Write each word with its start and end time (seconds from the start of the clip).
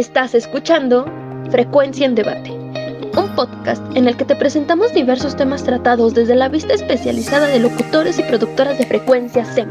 Estás 0.00 0.34
escuchando 0.34 1.04
Frecuencia 1.50 2.06
en 2.06 2.14
Debate, 2.14 2.52
un 2.52 3.34
podcast 3.36 3.84
en 3.94 4.08
el 4.08 4.16
que 4.16 4.24
te 4.24 4.34
presentamos 4.34 4.94
diversos 4.94 5.36
temas 5.36 5.62
tratados 5.62 6.14
desde 6.14 6.34
la 6.36 6.48
vista 6.48 6.72
especializada 6.72 7.48
de 7.48 7.58
locutores 7.58 8.18
y 8.18 8.22
productoras 8.22 8.78
de 8.78 8.86
frecuencia 8.86 9.44
SEM. 9.44 9.68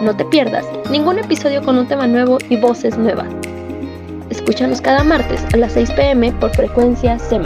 No 0.00 0.16
te 0.16 0.24
pierdas 0.24 0.64
ningún 0.90 1.18
episodio 1.18 1.62
con 1.62 1.76
un 1.76 1.86
tema 1.86 2.06
nuevo 2.06 2.38
y 2.48 2.56
voces 2.56 2.96
nuevas. 2.96 3.28
Escúchanos 4.30 4.80
cada 4.80 5.04
martes 5.04 5.44
a 5.52 5.58
las 5.58 5.74
6 5.74 5.90
pm 5.90 6.32
por 6.40 6.48
frecuencia 6.56 7.18
SEM. 7.18 7.42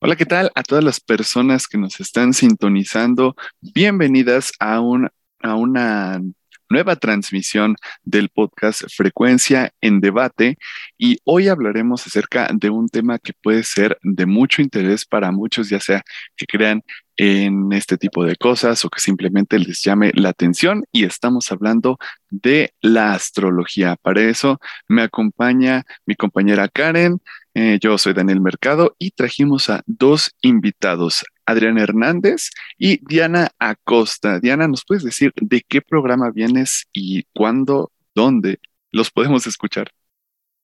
Hola, 0.00 0.16
¿qué 0.16 0.26
tal? 0.26 0.52
A 0.54 0.62
todas 0.62 0.84
las 0.84 1.00
personas 1.00 1.66
que 1.66 1.78
nos 1.78 1.98
están 1.98 2.34
sintonizando, 2.34 3.36
bienvenidas 3.62 4.52
a, 4.60 4.80
un, 4.80 5.08
a 5.40 5.54
una 5.54 6.20
nueva 6.68 6.96
transmisión 6.96 7.76
del 8.02 8.28
podcast 8.28 8.82
Frecuencia 8.94 9.72
en 9.80 10.00
Debate 10.00 10.58
y 10.96 11.18
hoy 11.24 11.48
hablaremos 11.48 12.06
acerca 12.06 12.48
de 12.52 12.70
un 12.70 12.88
tema 12.88 13.18
que 13.18 13.32
puede 13.32 13.62
ser 13.62 13.98
de 14.02 14.26
mucho 14.26 14.62
interés 14.62 15.04
para 15.04 15.32
muchos, 15.32 15.68
ya 15.68 15.80
sea 15.80 16.02
que 16.36 16.46
crean 16.46 16.82
en 17.16 17.72
este 17.72 17.98
tipo 17.98 18.24
de 18.24 18.36
cosas 18.36 18.84
o 18.84 18.90
que 18.90 19.00
simplemente 19.00 19.58
les 19.58 19.82
llame 19.82 20.12
la 20.14 20.28
atención 20.30 20.84
y 20.92 21.04
estamos 21.04 21.50
hablando 21.50 21.98
de 22.30 22.72
la 22.80 23.12
astrología. 23.12 23.96
Para 24.00 24.22
eso 24.22 24.60
me 24.86 25.02
acompaña 25.02 25.84
mi 26.06 26.14
compañera 26.14 26.68
Karen, 26.68 27.20
eh, 27.60 27.80
yo 27.80 27.98
soy 27.98 28.12
Daniel 28.14 28.40
Mercado 28.40 28.94
y 29.00 29.10
trajimos 29.10 29.68
a 29.68 29.82
dos 29.84 30.32
invitados, 30.42 31.24
Adrián 31.44 31.76
Hernández 31.76 32.50
y 32.78 33.04
Diana 33.04 33.48
Acosta. 33.58 34.38
Diana, 34.38 34.68
¿nos 34.68 34.84
puedes 34.84 35.02
decir 35.02 35.32
de 35.34 35.62
qué 35.62 35.82
programa 35.82 36.30
vienes 36.30 36.86
y 36.92 37.24
cuándo, 37.34 37.90
dónde 38.14 38.60
los 38.92 39.10
podemos 39.10 39.48
escuchar? 39.48 39.88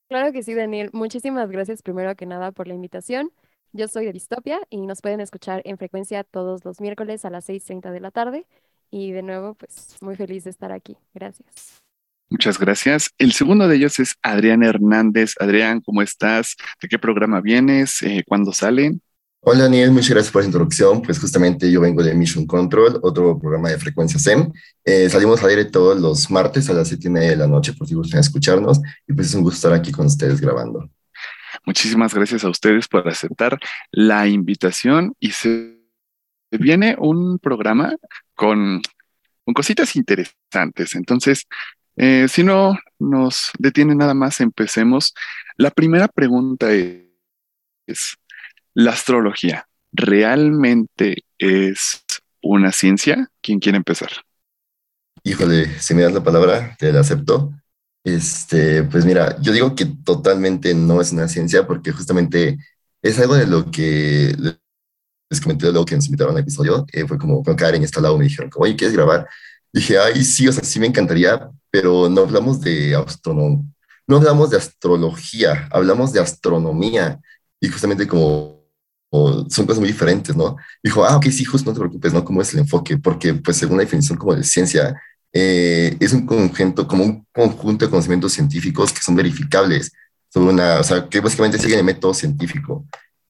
Claro 0.07 0.31
que 0.31 0.41
sí, 0.41 0.53
Daniel. 0.53 0.89
Muchísimas 0.93 1.51
gracias 1.51 1.81
primero 1.81 2.15
que 2.15 2.25
nada 2.25 2.53
por 2.53 2.65
la 2.65 2.75
invitación. 2.75 3.29
Yo 3.73 3.89
soy 3.89 4.05
de 4.05 4.13
Distopia 4.13 4.61
y 4.69 4.87
nos 4.87 5.01
pueden 5.01 5.19
escuchar 5.19 5.61
en 5.65 5.77
frecuencia 5.77 6.23
todos 6.23 6.63
los 6.63 6.79
miércoles 6.79 7.25
a 7.25 7.29
las 7.29 7.49
6.30 7.49 7.91
de 7.91 7.99
la 7.99 8.11
tarde. 8.11 8.45
Y 8.89 9.11
de 9.11 9.21
nuevo, 9.21 9.55
pues 9.55 9.97
muy 9.99 10.15
feliz 10.15 10.45
de 10.45 10.51
estar 10.51 10.71
aquí. 10.71 10.95
Gracias. 11.13 11.84
Muchas 12.29 12.57
gracias. 12.59 13.11
El 13.17 13.33
segundo 13.33 13.67
de 13.67 13.75
ellos 13.75 13.99
es 13.99 14.15
Adrián 14.23 14.63
Hernández. 14.63 15.35
Adrián, 15.39 15.81
¿cómo 15.81 16.01
estás? 16.01 16.55
¿De 16.81 16.87
qué 16.87 16.97
programa 16.97 17.39
vienes? 17.39 18.01
Eh, 18.01 18.23
¿Cuándo 18.27 18.51
salen? 18.51 19.01
Hola 19.47 19.65
Daniel, 19.65 19.91
muchas 19.91 20.09
gracias 20.09 20.31
por 20.33 20.41
la 20.41 20.47
introducción. 20.47 21.03
Pues 21.03 21.19
justamente 21.19 21.71
yo 21.71 21.79
vengo 21.79 22.01
de 22.01 22.15
Mission 22.15 22.47
Control, 22.47 22.99
otro 23.03 23.37
programa 23.37 23.69
de 23.69 23.77
frecuencia 23.77 24.19
SEM. 24.19 24.51
Eh, 24.83 25.07
salimos 25.07 25.43
al 25.43 25.51
aire 25.51 25.65
todos 25.65 25.99
los 25.99 26.31
martes 26.31 26.67
a 26.67 26.73
las 26.73 26.87
7 26.87 27.11
de 27.11 27.35
la 27.35 27.45
noche, 27.45 27.73
por 27.73 27.87
si 27.87 27.93
gustan 27.93 28.21
escucharnos. 28.21 28.81
Y 29.07 29.13
pues 29.13 29.27
es 29.27 29.35
un 29.35 29.43
gusto 29.43 29.57
estar 29.57 29.73
aquí 29.73 29.91
con 29.91 30.07
ustedes 30.07 30.41
grabando. 30.41 30.89
Muchísimas 31.63 32.11
gracias 32.11 32.43
a 32.43 32.49
ustedes 32.49 32.87
por 32.87 33.07
aceptar 33.07 33.59
la 33.91 34.27
invitación 34.27 35.13
y 35.19 35.29
se 35.29 35.77
viene 36.49 36.95
un 36.97 37.37
programa 37.37 37.95
con, 38.33 38.81
con 39.43 39.53
cositas 39.53 39.95
interesantes. 39.95 40.95
Entonces, 40.95 41.45
eh, 41.97 42.27
si 42.29 42.43
no 42.43 42.77
nos 42.99 43.51
detiene 43.59 43.95
nada 43.95 44.13
más, 44.13 44.41
empecemos. 44.41 45.13
La 45.57 45.71
primera 45.71 46.07
pregunta 46.07 46.71
es 46.73 47.05
¿La 48.73 48.91
astrología 48.91 49.67
realmente 49.93 51.23
es 51.37 52.03
una 52.41 52.73
ciencia? 52.73 53.29
¿Quién 53.41 53.59
quiere 53.59 53.77
empezar? 53.77 54.09
Híjole, 55.23 55.79
si 55.79 55.95
me 55.95 56.03
das 56.03 56.13
la 56.13 56.23
palabra, 56.23 56.75
te 56.77 56.91
la 56.91 56.99
acepto. 56.99 57.53
Este, 58.03 58.83
pues 58.83 59.05
mira, 59.05 59.37
yo 59.41 59.53
digo 59.53 59.75
que 59.75 59.85
totalmente 59.85 60.75
no 60.75 60.99
es 60.99 61.13
una 61.13 61.29
ciencia 61.29 61.65
porque 61.65 61.91
justamente 61.91 62.57
es 63.01 63.17
algo 63.17 63.35
de 63.35 63.47
lo 63.47 63.71
que 63.71 64.35
les 65.29 65.41
comenté 65.41 65.71
lo 65.71 65.85
que 65.85 65.95
nos 65.95 66.05
invitaron 66.07 66.35
al 66.35 66.41
episodio. 66.41 66.85
Eh, 66.91 67.07
fue 67.07 67.17
como 67.17 67.41
con 67.43 67.55
Karen 67.55 67.81
está 67.81 67.99
al 67.99 68.03
lado 68.03 68.17
me 68.17 68.25
dijeron, 68.25 68.49
como, 68.49 68.65
oye, 68.65 68.75
¿quieres 68.75 68.95
grabar? 68.95 69.27
Dije, 69.75 69.99
ay, 69.99 70.23
sí, 70.23 70.47
o 70.47 70.53
sea, 70.53 70.63
sí 70.63 70.79
me 70.79 70.87
encantaría, 70.87 71.49
pero 71.69 72.07
no 72.07 72.21
hablamos 72.21 72.61
de 72.61 72.95
astronomía, 72.95 73.61
no 74.07 74.15
hablamos 74.15 74.49
de 74.49 74.55
astrología, 74.55 75.67
hablamos 75.69 76.13
de 76.13 76.21
astronomía. 76.21 77.19
Y 77.59 77.67
justamente 77.67 78.07
como 78.07 78.63
son 79.49 79.65
cosas 79.65 79.79
muy 79.79 79.89
diferentes, 79.89 80.33
¿no? 80.33 80.55
Dijo, 80.81 81.03
ah, 81.03 81.17
ok, 81.17 81.25
sí, 81.25 81.43
justo 81.43 81.69
no 81.69 81.73
te 81.73 81.81
preocupes, 81.81 82.13
¿no? 82.13 82.23
¿Cómo 82.23 82.41
es 82.41 82.53
el 82.53 82.59
enfoque? 82.61 82.97
Porque, 82.97 83.33
pues, 83.33 83.57
según 83.57 83.75
la 83.75 83.83
definición 83.83 84.17
como 84.17 84.33
de 84.33 84.45
ciencia, 84.45 84.95
eh, 85.33 85.97
es 85.99 86.13
un 86.13 86.25
conjunto, 86.25 86.87
como 86.87 87.03
un 87.03 87.27
conjunto 87.33 87.83
de 87.83 87.91
conocimientos 87.91 88.31
científicos 88.31 88.93
que 88.93 89.01
son 89.01 89.15
verificables 89.15 89.91
sobre 90.29 90.53
una, 90.53 90.79
o 90.79 90.83
sea, 90.85 91.09
que 91.09 91.19
básicamente 91.19 91.59
siguen 91.59 91.79
el 91.79 91.85
método 91.85 92.13
científico. 92.13 92.85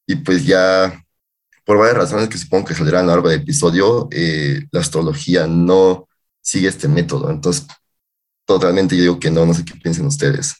Y 0.05 0.17
pues 0.17 0.45
ya, 0.45 1.03
por 1.63 1.79
varias 1.79 1.97
razones 1.97 2.29
que 2.29 2.37
supongo 2.37 2.65
que 2.65 2.75
saldrán 2.75 3.05
a 3.05 3.07
lo 3.07 3.11
largo 3.13 3.29
del 3.29 3.41
episodio, 3.41 4.07
eh, 4.11 4.67
la 4.71 4.81
astrología 4.81 5.47
no 5.47 6.07
sigue 6.45 6.69
este 6.69 6.87
método. 6.89 7.31
Entonces, 7.31 7.67
totalmente 8.45 8.95
yo 8.97 9.03
digo 9.03 9.19
que 9.19 9.31
no, 9.31 9.45
no 9.45 9.53
sé 9.55 9.65
qué 9.65 9.75
piensen 9.75 10.07
ustedes. 10.07 10.55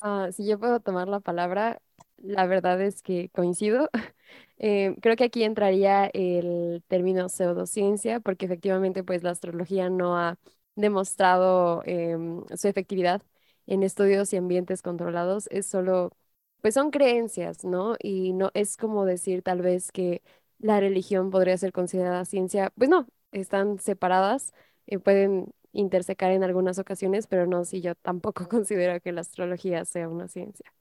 Ah, 0.00 0.30
si 0.32 0.46
yo 0.46 0.58
puedo 0.58 0.80
tomar 0.80 1.08
la 1.08 1.20
palabra, 1.20 1.82
la 2.16 2.46
verdad 2.46 2.80
es 2.80 3.02
que 3.02 3.30
coincido. 3.30 3.88
Eh, 4.62 4.94
creo 5.00 5.16
que 5.16 5.24
aquí 5.24 5.42
entraría 5.42 6.06
el 6.12 6.84
término 6.86 7.30
pseudociencia, 7.30 8.20
porque 8.20 8.44
efectivamente 8.44 9.02
pues 9.02 9.22
la 9.22 9.30
astrología 9.30 9.88
no 9.88 10.18
ha 10.18 10.38
demostrado 10.76 11.82
em, 11.86 12.44
su 12.54 12.68
efectividad 12.68 13.22
en 13.66 13.82
estudios 13.82 14.32
y 14.34 14.36
ambientes 14.36 14.82
controlados, 14.82 15.46
es 15.50 15.66
solo, 15.66 16.12
pues 16.60 16.74
son 16.74 16.90
creencias, 16.90 17.64
¿no? 17.64 17.96
Y 18.02 18.32
no 18.34 18.50
es 18.54 18.76
como 18.76 19.04
decir 19.06 19.42
tal 19.42 19.62
vez 19.62 19.92
que 19.92 20.22
la 20.58 20.78
religión 20.80 21.30
podría 21.30 21.56
ser 21.56 21.72
considerada 21.72 22.24
ciencia, 22.26 22.70
pues 22.76 22.90
no, 22.90 23.06
están 23.32 23.78
separadas, 23.78 24.52
eh, 24.90 24.98
pueden 24.98 25.52
intersecar 25.72 26.32
en 26.32 26.44
algunas 26.44 26.78
ocasiones, 26.78 27.26
pero 27.26 27.46
no, 27.46 27.64
si 27.64 27.80
yo 27.80 27.94
tampoco 27.94 28.48
considero 28.48 29.00
que 29.00 29.12
la 29.12 29.22
astrología 29.22 29.84
sea 29.84 30.08
una 30.08 30.28
ciencia. 30.28 30.72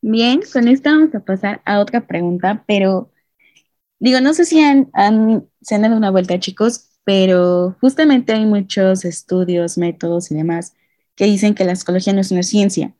Bien, 0.00 0.40
con 0.52 0.68
esto 0.68 0.90
vamos 0.90 1.14
a 1.14 1.24
pasar 1.24 1.62
a 1.64 1.80
otra 1.80 2.06
pregunta, 2.06 2.64
pero 2.66 3.10
digo, 3.98 4.20
no 4.20 4.34
sé 4.34 4.44
si 4.44 4.60
han, 4.60 4.90
se 5.60 5.74
han 5.74 5.82
dado 5.82 5.96
una 5.96 6.10
vuelta, 6.10 6.38
chicos, 6.38 6.90
pero 7.04 7.76
justamente 7.80 8.32
hay 8.32 8.46
muchos 8.46 9.04
estudios, 9.04 9.78
métodos 9.78 10.30
y 10.30 10.34
demás 10.36 10.74
que 11.16 11.24
dicen 11.24 11.54
que 11.54 11.64
la 11.64 11.74
psicología 11.74 12.12
no 12.12 12.20
es 12.20 12.30
una 12.30 12.42
ciencia. 12.42 12.94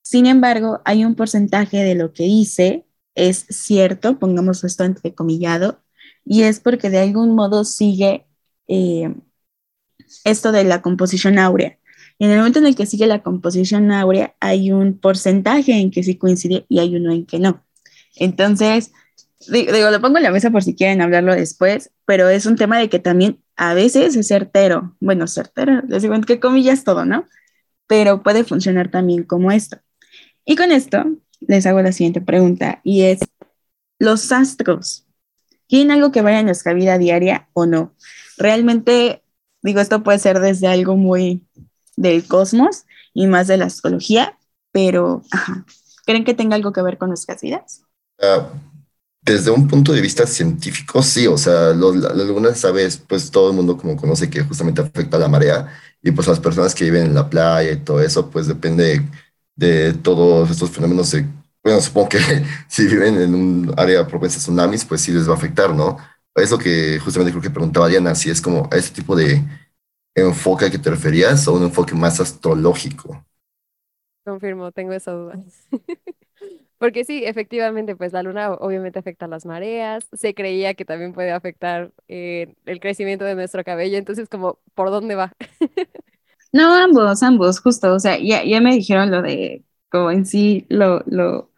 Sin 0.00 0.26
embargo, 0.26 0.80
hay 0.84 1.04
un 1.04 1.16
porcentaje 1.16 1.78
de 1.78 1.94
lo 1.94 2.12
que 2.12 2.24
dice 2.24 2.88
es 3.18 3.46
cierto, 3.50 4.18
pongamos 4.18 4.62
esto 4.62 4.84
entrecomillado, 4.84 5.82
y 6.28 6.42
es 6.42 6.60
porque 6.60 6.90
de 6.90 6.98
algún 6.98 7.34
modo 7.34 7.64
sigue 7.64 8.26
eh, 8.68 9.14
esto 10.24 10.52
de 10.52 10.64
la 10.64 10.82
composición 10.82 11.38
áurea. 11.38 11.78
En 12.18 12.30
el 12.30 12.38
momento 12.38 12.58
en 12.58 12.66
el 12.66 12.76
que 12.76 12.84
sigue 12.84 13.06
la 13.06 13.22
composición 13.22 13.90
áurea, 13.92 14.34
hay 14.38 14.70
un 14.70 14.98
porcentaje 14.98 15.72
en 15.72 15.90
que 15.90 16.02
sí 16.02 16.16
coincide 16.16 16.66
y 16.68 16.80
hay 16.80 16.94
uno 16.96 17.12
en 17.12 17.24
que 17.24 17.38
no. 17.38 17.64
Entonces, 18.14 18.92
digo, 19.48 19.90
lo 19.90 20.00
pongo 20.02 20.18
en 20.18 20.24
la 20.24 20.30
mesa 20.30 20.50
por 20.50 20.62
si 20.62 20.74
quieren 20.74 21.00
hablarlo 21.00 21.34
después, 21.34 21.92
pero 22.04 22.28
es 22.28 22.44
un 22.44 22.56
tema 22.56 22.78
de 22.78 22.90
que 22.90 22.98
también 22.98 23.42
a 23.56 23.72
veces 23.72 24.14
es 24.14 24.28
certero. 24.28 24.96
Bueno, 25.00 25.26
certero, 25.28 25.82
les 25.88 26.02
digo 26.02 26.14
en 26.14 26.24
qué 26.24 26.40
comillas 26.40 26.84
todo, 26.84 27.06
¿no? 27.06 27.24
Pero 27.86 28.22
puede 28.22 28.44
funcionar 28.44 28.90
también 28.90 29.24
como 29.24 29.50
esto. 29.50 29.78
Y 30.44 30.56
con 30.56 30.72
esto 30.72 31.06
les 31.40 31.64
hago 31.64 31.80
la 31.80 31.92
siguiente 31.92 32.20
pregunta 32.20 32.80
y 32.84 33.02
es, 33.04 33.20
¿los 33.98 34.30
astros 34.30 35.07
tienen 35.68 35.92
algo 35.92 36.10
que 36.10 36.22
ver 36.22 36.34
en 36.34 36.46
nuestra 36.46 36.72
vida 36.72 36.98
diaria 36.98 37.48
o 37.52 37.66
no? 37.66 37.94
Realmente, 38.36 39.22
digo, 39.62 39.80
esto 39.80 40.02
puede 40.02 40.18
ser 40.18 40.40
desde 40.40 40.66
algo 40.66 40.96
muy 40.96 41.46
del 41.96 42.26
cosmos 42.26 42.84
y 43.14 43.26
más 43.26 43.46
de 43.46 43.56
la 43.56 43.66
astrología, 43.66 44.36
pero 44.72 45.22
¿creen 46.06 46.24
que 46.24 46.34
tenga 46.34 46.56
algo 46.56 46.72
que 46.72 46.82
ver 46.82 46.98
con 46.98 47.08
nuestras 47.08 47.40
vidas? 47.40 47.82
Ah, 48.20 48.48
desde 49.22 49.50
un 49.50 49.68
punto 49.68 49.92
de 49.92 50.00
vista 50.00 50.26
científico, 50.26 51.02
sí, 51.02 51.26
o 51.26 51.36
sea, 51.36 51.68
algunas 51.68 52.58
sabes, 52.58 52.96
pues 52.96 53.30
todo 53.30 53.50
el 53.50 53.56
mundo 53.56 53.76
como 53.76 53.96
conoce 53.96 54.30
que 54.30 54.42
justamente 54.42 54.80
afecta 54.80 55.18
la 55.18 55.28
marea 55.28 55.68
y 56.02 56.10
pues 56.12 56.26
las 56.26 56.40
personas 56.40 56.74
que 56.74 56.84
viven 56.84 57.06
en 57.06 57.14
la 57.14 57.28
playa 57.28 57.72
y 57.72 57.76
todo 57.76 58.00
eso, 58.00 58.30
pues 58.30 58.46
depende 58.46 59.02
de, 59.56 59.92
todos 59.94 60.50
estos 60.50 60.70
fenómenos. 60.70 61.14
Bueno, 61.62 61.80
supongo 61.80 62.10
que 62.10 62.18
si 62.68 62.86
viven 62.86 63.20
en 63.20 63.34
un 63.34 63.74
área 63.76 64.06
propensa 64.06 64.38
a 64.38 64.40
tsunamis, 64.40 64.84
pues 64.84 65.00
sí 65.00 65.12
les 65.12 65.28
va 65.28 65.34
a 65.34 65.36
afectar, 65.36 65.74
¿no? 65.74 65.96
Es 66.34 66.50
lo 66.50 66.58
que 66.58 66.98
justamente 67.00 67.32
creo 67.32 67.42
que 67.42 67.50
preguntaba 67.50 67.88
Diana, 67.88 68.14
si 68.14 68.30
es 68.30 68.40
como 68.40 68.68
a 68.70 68.76
ese 68.76 68.94
tipo 68.94 69.16
de, 69.16 69.42
enfoque 70.26 70.66
al 70.66 70.70
que 70.70 70.78
te 70.78 70.90
referías 70.90 71.46
o 71.48 71.54
un 71.54 71.64
enfoque 71.64 71.94
más 71.94 72.20
astrológico? 72.20 73.24
Confirmo, 74.24 74.72
tengo 74.72 74.92
esa 74.92 75.12
duda. 75.12 75.38
Porque 76.78 77.04
sí, 77.04 77.24
efectivamente, 77.24 77.96
pues 77.96 78.12
la 78.12 78.22
luna 78.22 78.52
obviamente 78.52 79.00
afecta 79.00 79.26
las 79.26 79.44
mareas, 79.44 80.06
se 80.12 80.34
creía 80.34 80.74
que 80.74 80.84
también 80.84 81.12
puede 81.12 81.32
afectar 81.32 81.92
eh, 82.06 82.54
el 82.66 82.78
crecimiento 82.78 83.24
de 83.24 83.34
nuestro 83.34 83.64
cabello, 83.64 83.98
entonces 83.98 84.28
como, 84.28 84.60
¿por 84.74 84.90
dónde 84.90 85.14
va? 85.14 85.32
No, 86.50 86.74
ambos, 86.74 87.22
ambos, 87.22 87.60
justo, 87.60 87.92
o 87.92 88.00
sea, 88.00 88.16
ya, 88.18 88.42
ya 88.42 88.62
me 88.62 88.72
dijeron 88.74 89.10
lo 89.10 89.20
de, 89.20 89.66
como 89.90 90.10
en 90.10 90.26
sí, 90.26 90.66
lo, 90.68 91.02
lo, 91.06 91.52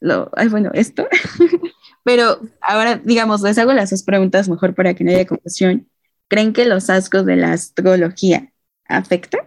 lo, 0.00 0.30
ay, 0.36 0.48
bueno, 0.48 0.70
esto, 0.74 1.08
pero 2.04 2.40
ahora, 2.60 2.96
digamos, 3.04 3.42
les 3.42 3.58
hago 3.58 3.72
las 3.72 3.90
dos 3.90 4.02
preguntas 4.04 4.48
mejor 4.48 4.74
para 4.74 4.94
que 4.94 5.04
no 5.04 5.10
haya 5.12 5.26
confusión. 5.26 5.88
¿Creen 6.28 6.52
que 6.52 6.66
los 6.66 6.90
ascos 6.90 7.26
de 7.26 7.36
la 7.36 7.52
astrología 7.52 8.52
afectan? 8.86 9.42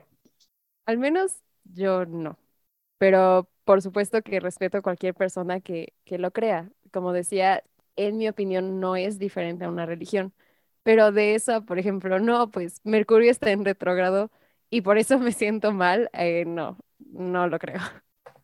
Al 0.85 0.97
menos 0.97 1.41
yo 1.65 2.05
no, 2.05 2.37
pero 2.97 3.49
por 3.65 3.81
supuesto 3.81 4.21
que 4.23 4.39
respeto 4.39 4.79
a 4.79 4.81
cualquier 4.81 5.15
persona 5.15 5.61
que, 5.61 5.93
que 6.05 6.17
lo 6.17 6.31
crea. 6.31 6.71
Como 6.91 7.13
decía, 7.13 7.63
en 7.95 8.17
mi 8.17 8.27
opinión 8.29 8.79
no 8.79 8.95
es 8.95 9.19
diferente 9.19 9.65
a 9.65 9.69
una 9.69 9.85
religión, 9.85 10.33
pero 10.83 11.11
de 11.11 11.35
eso, 11.35 11.65
por 11.65 11.79
ejemplo, 11.79 12.19
no, 12.19 12.51
pues 12.51 12.81
Mercurio 12.85 13.31
está 13.31 13.51
en 13.51 13.65
retrógrado 13.65 14.31
y 14.69 14.81
por 14.81 14.97
eso 14.97 15.19
me 15.19 15.31
siento 15.33 15.71
mal, 15.73 16.09
eh, 16.13 16.45
no, 16.45 16.77
no 17.11 17.47
lo 17.47 17.59
creo. 17.59 17.81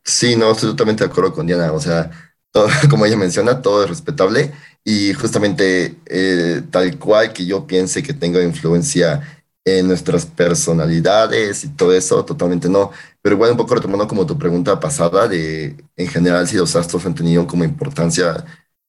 Sí, 0.04 0.36
no, 0.36 0.52
estoy 0.52 0.70
totalmente 0.72 1.04
de 1.04 1.10
acuerdo 1.12 1.34
con 1.34 1.46
Diana. 1.48 1.72
O 1.74 1.80
sea, 1.80 2.10
todo- 2.52 2.68
como 2.90 3.06
ella 3.06 3.18
menciona, 3.18 3.62
todo 3.62 3.84
es 3.84 3.90
respetable 3.90 4.52
y 4.84 5.14
justamente 5.14 5.98
eh, 6.08 6.62
tal 6.72 6.98
cual 6.98 7.34
que 7.34 7.46
yo 7.46 7.68
piense 7.68 8.02
que 8.04 8.14
tenga 8.14 8.42
influencia 8.44 9.22
en 9.66 9.88
nuestras 9.88 10.26
personalidades 10.26 11.64
y 11.64 11.70
todo 11.70 11.94
eso, 11.94 12.26
totalmente 12.26 12.70
no. 12.70 12.92
Pero 13.22 13.36
igual 13.36 13.52
un 13.52 13.58
poco 13.58 13.76
retomando 13.76 14.08
como 14.08 14.26
tu 14.26 14.38
pregunta 14.38 14.80
pasada 14.80 15.28
de 15.28 15.76
en 15.96 16.08
general 16.08 16.48
si 16.48 16.56
los 16.58 16.76
astros 16.76 17.06
han 17.06 17.14
tenido 17.16 17.46
como 17.46 17.64
importancia 17.64 18.46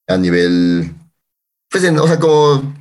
a 0.07 0.17
nivel, 0.17 0.95
pues, 1.71 1.85
en- 1.85 1.99
o 1.99 2.07
sea, 2.07 2.19
como 2.19 2.75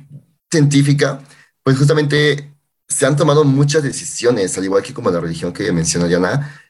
científica, 0.50 1.20
pues 1.62 1.78
justamente 1.78 2.52
se 2.88 3.06
han 3.06 3.16
tomado 3.16 3.44
muchas 3.44 3.82
decisiones, 3.82 4.56
al 4.58 4.64
igual 4.64 4.82
que 4.82 4.94
como 4.94 5.10
la 5.10 5.20
religión 5.20 5.52
que 5.52 5.70
menciona 5.72 6.06
Diana 6.08 6.60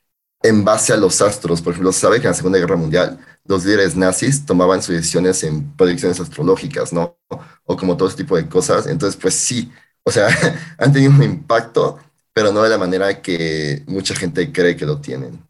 en 0.42 0.64
base 0.64 0.92
a 0.92 0.96
los 0.96 1.20
astros. 1.20 1.62
Por 1.62 1.72
ejemplo, 1.72 1.92
sabe 1.92 2.20
que 2.20 2.26
en 2.26 2.30
la 2.30 2.34
Segunda 2.34 2.58
Guerra 2.58 2.76
Mundial 2.76 3.18
los 3.44 3.64
líderes 3.64 3.96
nazis 3.96 4.44
tomaban 4.44 4.82
sus 4.82 4.94
decisiones 4.94 5.42
en 5.44 5.72
predicciones 5.76 6.20
astrológicas, 6.20 6.92
¿no? 6.92 7.18
O 7.64 7.76
como 7.76 7.96
todo 7.96 8.08
ese 8.08 8.18
tipo 8.18 8.36
de 8.36 8.48
cosas. 8.48 8.86
Entonces, 8.86 9.20
pues 9.20 9.34
sí, 9.34 9.70
o 10.02 10.10
sea, 10.10 10.28
han 10.78 10.92
tenido 10.92 11.12
un 11.12 11.22
impacto, 11.22 11.98
pero 12.32 12.52
no 12.52 12.62
de 12.62 12.70
la 12.70 12.78
manera 12.78 13.20
que 13.20 13.82
mucha 13.86 14.14
gente 14.14 14.52
cree 14.52 14.76
que 14.76 14.86
lo 14.86 15.00
tienen. 15.00 15.40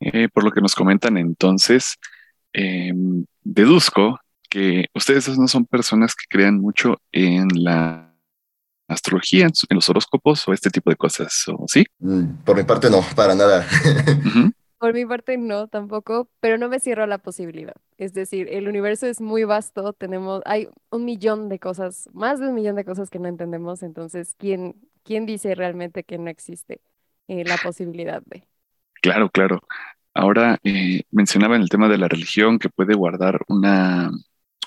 Eh, 0.00 0.28
por 0.32 0.44
lo 0.44 0.50
que 0.50 0.62
nos 0.62 0.74
comentan 0.74 1.18
entonces, 1.18 1.96
em, 2.52 3.26
deduzco 3.42 4.18
que 4.48 4.86
ustedes 4.94 5.28
no 5.38 5.46
son 5.46 5.66
personas 5.66 6.14
que 6.14 6.24
crean 6.28 6.58
mucho 6.58 7.00
en 7.12 7.48
la 7.62 8.09
astrología, 8.90 9.46
en, 9.46 9.52
los 9.70 9.88
horóscopos 9.88 10.46
o 10.48 10.52
este 10.52 10.70
tipo 10.70 10.90
de 10.90 10.96
cosas, 10.96 11.44
¿o 11.48 11.66
sí? 11.68 11.84
Mm, 11.98 12.44
Por 12.44 12.56
mi 12.56 12.64
parte, 12.64 12.90
no, 12.90 13.02
para 13.14 13.34
nada. 13.34 13.66
Por 14.78 14.94
mi 14.94 15.04
parte 15.04 15.36
no 15.36 15.68
tampoco, 15.68 16.30
pero 16.40 16.56
no 16.56 16.70
me 16.70 16.80
cierro 16.80 17.02
a 17.04 17.06
la 17.06 17.18
posibilidad. 17.18 17.74
Es 17.98 18.14
decir, 18.14 18.48
el 18.50 18.66
universo 18.66 19.06
es 19.06 19.20
muy 19.20 19.44
vasto, 19.44 19.92
tenemos, 19.92 20.40
hay 20.46 20.68
un 20.90 21.04
millón 21.04 21.50
de 21.50 21.58
cosas, 21.58 22.08
más 22.14 22.40
de 22.40 22.48
un 22.48 22.54
millón 22.54 22.76
de 22.76 22.86
cosas 22.86 23.10
que 23.10 23.18
no 23.18 23.28
entendemos, 23.28 23.82
entonces, 23.82 24.34
¿quién, 24.38 24.76
quién 25.04 25.26
dice 25.26 25.54
realmente 25.54 26.02
que 26.02 26.16
no 26.16 26.30
existe 26.30 26.80
eh, 27.28 27.44
la 27.44 27.58
posibilidad 27.58 28.22
de? 28.24 28.46
Claro, 29.02 29.28
claro. 29.28 29.60
Ahora 30.14 30.58
eh, 30.64 31.02
mencionaba 31.10 31.56
en 31.56 31.62
el 31.62 31.68
tema 31.68 31.88
de 31.88 31.98
la 31.98 32.08
religión 32.08 32.58
que 32.58 32.70
puede 32.70 32.94
guardar 32.94 33.42
una, 33.48 34.10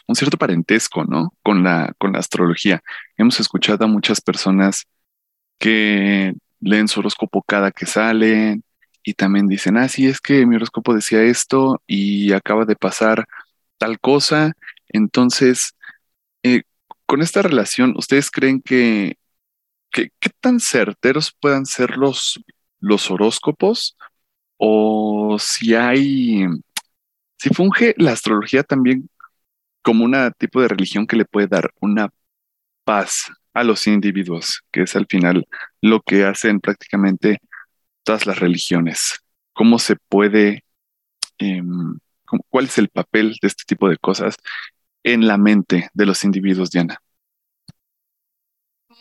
un 0.08 0.16
cierto 0.16 0.38
parentesco, 0.38 1.06
¿no? 1.06 1.34
Con 1.44 1.64
la, 1.64 1.94
con 2.00 2.14
la 2.14 2.20
astrología. 2.20 2.82
Hemos 3.18 3.40
escuchado 3.40 3.86
a 3.86 3.88
muchas 3.88 4.22
personas 4.22 4.86
que 5.60 6.34
leen 6.60 6.88
su 6.88 7.00
horóscopo 7.00 7.42
cada 7.44 7.72
que 7.72 7.86
salen 7.86 8.64
y 9.04 9.14
también 9.14 9.48
dicen, 9.48 9.78
ah, 9.78 9.88
sí, 9.90 10.08
es 10.08 10.22
que 10.22 10.46
mi 10.46 10.56
horóscopo 10.56 10.94
decía 10.96 11.24
esto 11.24 11.82
y 11.88 12.32
acaba 12.34 12.66
de 12.66 12.76
pasar 12.76 13.26
tal 13.78 14.00
cosa. 14.00 14.54
Entonces, 14.90 15.74
eh, 16.44 16.64
con 17.06 17.22
esta 17.22 17.42
relación, 17.42 17.96
¿ustedes 17.98 18.32
creen 18.32 18.62
que, 18.62 19.18
que- 19.92 20.12
qué 20.20 20.30
tan 20.42 20.60
certeros 20.60 21.34
puedan 21.40 21.66
ser 21.66 21.98
los, 21.98 22.42
los 22.80 23.12
horóscopos? 23.12 23.98
O 24.58 25.38
si 25.40 25.76
hay, 25.76 26.46
si 27.38 27.50
funge 27.50 27.94
la 27.98 28.12
astrología 28.14 28.64
también 28.64 29.10
como 29.84 30.06
una 30.06 30.32
tipo 30.32 30.62
de 30.62 30.70
religión 30.70 31.08
que 31.08 31.18
le 31.18 31.26
puede 31.26 31.48
dar 31.48 31.72
una 31.82 32.10
paz 32.86 33.32
a 33.54 33.64
los 33.64 33.88
individuos, 33.88 34.64
que 34.72 34.84
es 34.84 34.96
al 34.96 35.08
final 35.08 35.48
lo 35.82 36.02
que 36.02 36.26
hacen 36.26 36.62
prácticamente 36.62 37.40
todas 38.04 38.28
las 38.28 38.40
religiones. 38.40 39.20
¿Cómo 39.54 39.80
se 39.80 39.98
puede, 40.10 40.64
em, 41.40 42.00
cuál 42.50 42.66
es 42.66 42.78
el 42.80 42.90
papel 42.90 43.38
de 43.42 43.48
este 43.50 43.64
tipo 43.68 43.90
de 43.90 43.98
cosas 43.98 44.38
en 45.04 45.28
la 45.28 45.38
mente 45.38 45.90
de 45.94 46.06
los 46.08 46.24
individuos, 46.26 46.72
Diana? 46.72 47.00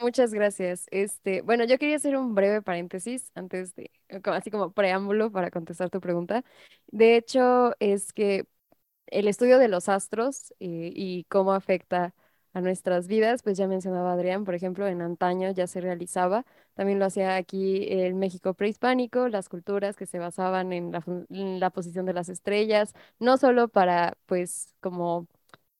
Muchas 0.00 0.34
gracias. 0.34 0.86
Este, 0.90 1.42
bueno, 1.42 1.64
yo 1.64 1.78
quería 1.78 1.96
hacer 1.96 2.16
un 2.16 2.34
breve 2.34 2.62
paréntesis 2.62 3.30
antes 3.34 3.74
de, 3.76 3.90
así 4.24 4.50
como 4.50 4.72
preámbulo 4.72 5.30
para 5.30 5.50
contestar 5.50 5.90
tu 5.90 6.00
pregunta. 6.00 6.44
De 6.88 7.16
hecho, 7.16 7.74
es 7.78 8.12
que 8.12 8.46
el 9.12 9.28
estudio 9.28 9.58
de 9.58 9.68
los 9.68 9.88
astros 9.88 10.52
eh, 10.60 10.92
y 10.94 11.24
cómo 11.24 11.52
afecta 11.52 12.14
a 12.54 12.60
nuestras 12.60 13.08
vidas, 13.08 13.42
pues 13.42 13.56
ya 13.56 13.66
mencionaba 13.66 14.12
Adrián, 14.12 14.44
por 14.44 14.54
ejemplo, 14.54 14.86
en 14.86 15.00
antaño 15.02 15.50
ya 15.52 15.66
se 15.66 15.80
realizaba, 15.80 16.44
también 16.74 16.98
lo 16.98 17.06
hacía 17.06 17.36
aquí 17.36 17.86
el 17.90 18.14
México 18.14 18.52
prehispánico, 18.54 19.28
las 19.28 19.48
culturas 19.48 19.96
que 19.96 20.06
se 20.06 20.18
basaban 20.18 20.72
en 20.72 20.92
la, 21.60 21.70
posición 21.70 22.04
de 22.06 22.12
las 22.14 22.28
estrellas, 22.28 22.94
no 23.18 23.38
solo 23.38 23.68
para, 23.68 24.18
pues, 24.26 24.74
como 24.80 25.28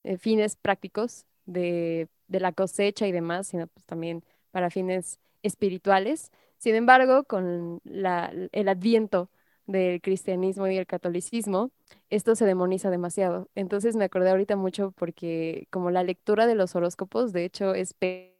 eh, 0.05 0.19
fines 0.19 0.56
prácticos 0.56 1.26
de, 1.46 2.08
de 2.29 2.40
la 2.40 2.52
cosecha 2.52 3.06
y 3.06 3.12
demás, 3.12 3.49
sino 3.49 3.67
pues 3.69 3.87
también 3.87 4.25
para 4.50 4.70
fines 4.70 5.19
espirituales. 5.43 6.31
Sin 6.58 6.75
embargo, 6.75 7.25
con 7.25 7.81
la- 7.84 8.32
el 8.52 8.69
adviento 8.69 9.31
del 9.72 10.00
cristianismo 10.02 10.69
y 10.69 10.78
el 10.78 10.86
catolicismo, 10.86 11.72
esto 12.10 12.34
se 12.36 12.46
demoniza 12.46 12.90
demasiado. 12.90 13.48
Entonces 13.56 13.96
me 13.96 14.04
acordé 14.04 14.30
ahorita 14.30 14.56
mucho 14.56 14.92
porque 14.92 15.66
como 15.70 15.90
la 15.90 16.04
lectura 16.04 16.46
de 16.46 16.54
los 16.56 16.76
horóscopos, 16.76 17.32
de 17.32 17.44
hecho, 17.46 17.74
es 17.74 17.94
pe- 17.94 18.38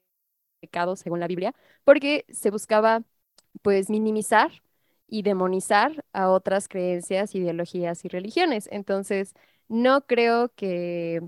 pecado 0.61 0.97
según 0.97 1.21
la 1.21 1.27
Biblia, 1.29 1.55
porque 1.85 2.25
se 2.31 2.51
buscaba 2.51 3.03
pues 3.63 3.91
minimizar 3.91 4.51
y 5.09 5.23
demonizar 5.23 6.05
a 6.13 6.31
otras 6.31 6.69
creencias, 6.69 7.35
ideologías 7.35 8.05
y 8.05 8.09
religiones. 8.09 8.69
Entonces, 8.73 9.35
no 9.69 10.07
creo 10.07 10.51
que, 10.55 11.23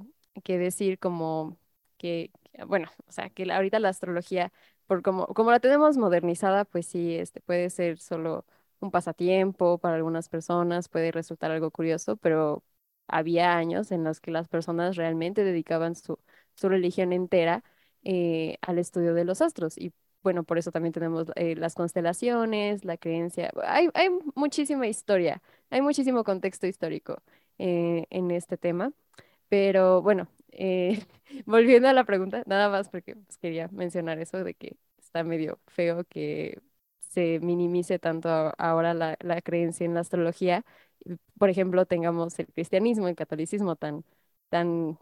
que 0.44 0.58
decir 0.58 0.98
como 0.98 1.56
que, 1.98 2.30
bueno, 2.66 2.90
o 3.06 3.12
sea, 3.12 3.30
que 3.30 3.50
ahorita 3.52 3.78
la 3.80 3.90
astrología, 3.90 4.52
por 4.86 5.02
como, 5.02 5.26
como 5.28 5.50
la 5.50 5.60
tenemos 5.60 5.96
modernizada, 5.98 6.64
pues 6.64 6.86
sí, 6.86 7.14
este 7.16 7.40
puede 7.40 7.70
ser 7.70 7.98
solo 7.98 8.46
un 8.84 8.90
pasatiempo 8.90 9.78
para 9.78 9.96
algunas 9.96 10.28
personas, 10.28 10.88
puede 10.88 11.12
resultar 11.12 11.50
algo 11.50 11.70
curioso, 11.70 12.16
pero 12.16 12.62
había 13.08 13.56
años 13.56 13.90
en 13.92 14.04
los 14.04 14.20
que 14.20 14.30
las 14.30 14.48
personas 14.48 14.96
realmente 14.96 15.44
dedicaban 15.44 15.94
su, 15.94 16.18
su 16.54 16.68
religión 16.68 17.12
entera 17.12 17.64
eh, 18.04 18.58
al 18.62 18.78
estudio 18.78 19.14
de 19.14 19.24
los 19.24 19.42
astros. 19.42 19.76
Y 19.78 19.92
bueno, 20.22 20.44
por 20.44 20.58
eso 20.58 20.70
también 20.72 20.92
tenemos 20.92 21.28
eh, 21.36 21.56
las 21.56 21.74
constelaciones, 21.74 22.84
la 22.84 22.96
creencia. 22.96 23.50
Hay, 23.66 23.88
hay 23.94 24.08
muchísima 24.34 24.86
historia, 24.86 25.42
hay 25.70 25.80
muchísimo 25.82 26.24
contexto 26.24 26.66
histórico 26.66 27.22
eh, 27.58 28.06
en 28.10 28.30
este 28.30 28.56
tema. 28.56 28.92
Pero 29.48 30.02
bueno, 30.02 30.28
volviendo 31.46 31.88
a 31.88 31.92
la 31.92 32.04
pregunta, 32.04 32.42
nada 32.46 32.68
más 32.68 32.88
porque 32.88 33.16
pues, 33.16 33.38
quería 33.38 33.68
mencionar 33.68 34.18
eso 34.18 34.42
de 34.44 34.54
que 34.54 34.76
está 34.98 35.24
medio 35.24 35.60
feo 35.66 36.04
que 36.04 36.60
se 37.14 37.40
minimice 37.40 37.98
tanto 37.98 38.28
ahora 38.58 38.94
la, 38.94 39.16
la 39.20 39.40
creencia 39.42 39.84
en 39.86 39.94
la 39.94 40.00
astrología. 40.00 40.64
Por 41.38 41.50
ejemplo, 41.50 41.86
tengamos 41.86 42.38
el 42.38 42.46
cristianismo, 42.48 43.08
el 43.08 43.16
catolicismo 43.16 43.76
tan, 43.76 44.04
tan 44.50 44.98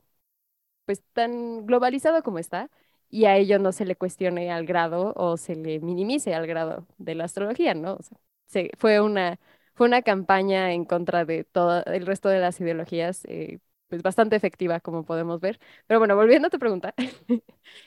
pues 0.85 1.02
tan 1.12 1.66
globalizado 1.66 2.23
como 2.23 2.38
está, 2.38 2.71
y 3.11 3.26
a 3.26 3.37
ello 3.37 3.59
no 3.59 3.73
se 3.73 3.85
le 3.85 3.97
cuestione 3.97 4.50
al 4.52 4.66
grado 4.66 5.12
o 5.16 5.37
se 5.37 5.54
le 5.57 5.81
minimice 5.81 6.35
al 6.35 6.47
grado 6.47 6.87
de 6.99 7.14
la 7.14 7.25
astrología, 7.25 7.75
¿no? 7.75 7.99
Se- 8.47 8.71
fue 8.78 9.00
una, 9.00 9.38
fue 9.75 9.87
una 9.87 10.02
campaña 10.02 10.73
en 10.73 10.85
contra 10.85 11.25
de 11.25 11.45
todo 11.45 11.85
el 11.87 12.07
resto 12.07 12.28
de 12.28 12.40
las 12.40 12.61
ideologías, 12.61 13.25
eh, 13.26 13.61
pues 13.88 14.02
bastante 14.02 14.37
efectiva, 14.37 14.81
como 14.81 15.04
podemos 15.04 15.40
ver. 15.40 15.61
Pero 15.87 16.00
bueno, 16.00 16.16
volviendo 16.16 16.49
a 16.49 16.50
tu 16.50 16.59
pregunta, 16.59 16.95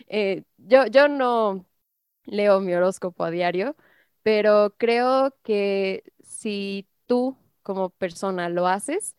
eh, 0.08 0.44
yo, 0.58 0.86
yo 0.88 1.08
no 1.08 1.66
leo 2.26 2.60
mi 2.62 2.74
horóscopo 2.74 3.24
a 3.24 3.32
diario, 3.32 3.76
pero 4.26 4.76
creo 4.80 5.38
que 5.44 6.04
si 6.24 6.90
tú 7.08 7.38
como 7.64 7.92
persona 7.92 8.50
lo 8.50 8.68
haces, 8.68 9.16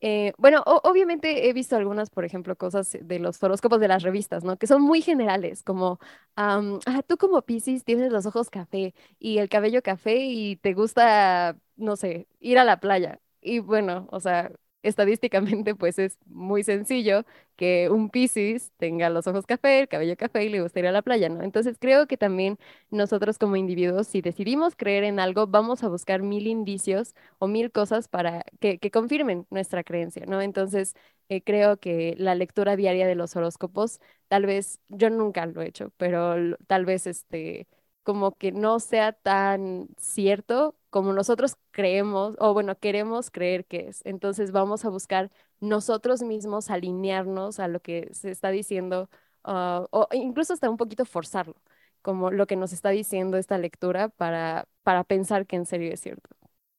Eh, 0.00 0.32
bueno, 0.38 0.62
obviamente 0.66 1.48
he 1.48 1.52
visto 1.54 1.76
algunas, 1.76 2.10
por 2.10 2.24
ejemplo, 2.24 2.56
cosas 2.56 2.96
de 3.02 3.18
los 3.18 3.42
horóscopos 3.42 3.80
de 3.80 3.88
las 3.88 4.02
revistas, 4.04 4.44
¿no? 4.44 4.56
Que 4.58 4.68
son 4.68 4.82
muy 4.82 5.02
generales, 5.02 5.62
como, 5.64 5.98
ah, 6.36 6.62
tú 7.08 7.16
como 7.18 7.42
Piscis 7.42 7.84
tienes 7.84 8.12
los 8.12 8.26
ojos 8.26 8.50
café 8.50 8.94
y 9.18 9.38
el 9.38 9.48
cabello 9.48 9.82
café 9.82 10.16
y 10.26 10.56
te 10.56 10.74
gusta, 10.74 11.56
no 11.76 11.96
sé, 11.96 12.28
ir 12.40 12.58
a 12.58 12.64
la 12.64 12.80
playa. 12.80 13.20
Y 13.40 13.58
bueno, 13.60 14.08
o 14.12 14.20
sea, 14.20 14.52
estadísticamente 14.82 15.74
pues 15.74 15.98
es 15.98 16.18
muy 16.26 16.62
sencillo 16.62 17.24
que 17.56 17.90
un 17.90 18.10
Piscis 18.10 18.72
tenga 18.76 19.10
los 19.10 19.26
ojos 19.26 19.46
café, 19.46 19.80
el 19.80 19.88
cabello 19.88 20.16
café 20.16 20.44
y 20.44 20.48
le 20.48 20.62
guste 20.62 20.80
ir 20.80 20.86
a 20.86 20.92
la 20.92 21.02
playa, 21.02 21.28
¿no? 21.28 21.42
Entonces 21.42 21.76
creo 21.80 22.06
que 22.06 22.16
también 22.16 22.58
nosotros 22.90 23.38
como 23.38 23.56
individuos, 23.56 24.06
si 24.06 24.20
decidimos 24.20 24.76
creer 24.76 25.04
en 25.04 25.20
algo, 25.20 25.46
vamos 25.46 25.82
a 25.82 25.88
buscar 25.88 26.22
mil 26.22 26.46
indicios 26.46 27.14
o 27.38 27.48
mil 27.48 27.72
cosas 27.72 28.08
para 28.08 28.44
que, 28.60 28.78
confirmen 28.90 29.46
nuestra 29.50 29.84
creencia, 29.84 30.24
¿no? 30.26 30.40
Entonces 30.40 30.94
eh, 31.28 31.42
creo 31.42 31.78
que 31.78 32.14
la 32.18 32.34
lectura 32.34 32.76
diaria 32.76 33.06
de 33.06 33.14
los 33.14 33.36
horóscopos, 33.36 34.00
tal 34.28 34.46
vez, 34.46 34.80
yo 34.88 35.10
nunca 35.10 35.46
lo 35.46 35.62
he 35.62 35.68
hecho, 35.68 35.92
pero 35.96 36.56
tal 36.66 36.84
vez 36.86 37.06
este 37.06 37.66
como 38.08 38.32
que 38.36 38.52
no 38.52 38.80
sea 38.80 39.12
tan 39.12 39.88
cierto 39.98 40.76
como 40.90 41.12
nosotros 41.12 41.56
creemos, 41.72 42.36
o 42.40 42.54
bueno, 42.54 42.78
queremos 42.78 43.30
creer 43.30 43.66
que 43.66 43.88
es. 43.88 44.00
Entonces 44.06 44.52
vamos 44.52 44.84
a 44.86 44.88
buscar 44.90 45.30
nosotros 45.60 46.22
mismos 46.22 46.70
alinearnos 46.70 47.60
a 47.60 47.68
lo 47.68 47.80
que 47.80 48.08
se 48.14 48.30
está 48.30 48.50
diciendo, 48.50 49.10
ah, 49.44 49.86
o 49.90 50.08
incluso 50.12 50.54
hasta 50.54 50.70
un 50.70 50.78
poquito 50.78 51.04
forzarlo, 51.04 51.56
como 52.02 52.30
lo 52.30 52.46
que 52.46 52.56
nos 52.56 52.72
está 52.72 52.90
diciendo 52.90 53.36
esta 53.38 53.58
lectura 53.58 54.08
para, 54.10 54.66
para 54.82 55.04
pensar 55.04 55.46
que 55.46 55.56
en 55.56 55.66
serio 55.66 55.92
es 55.92 56.00
cierto. 56.00 56.30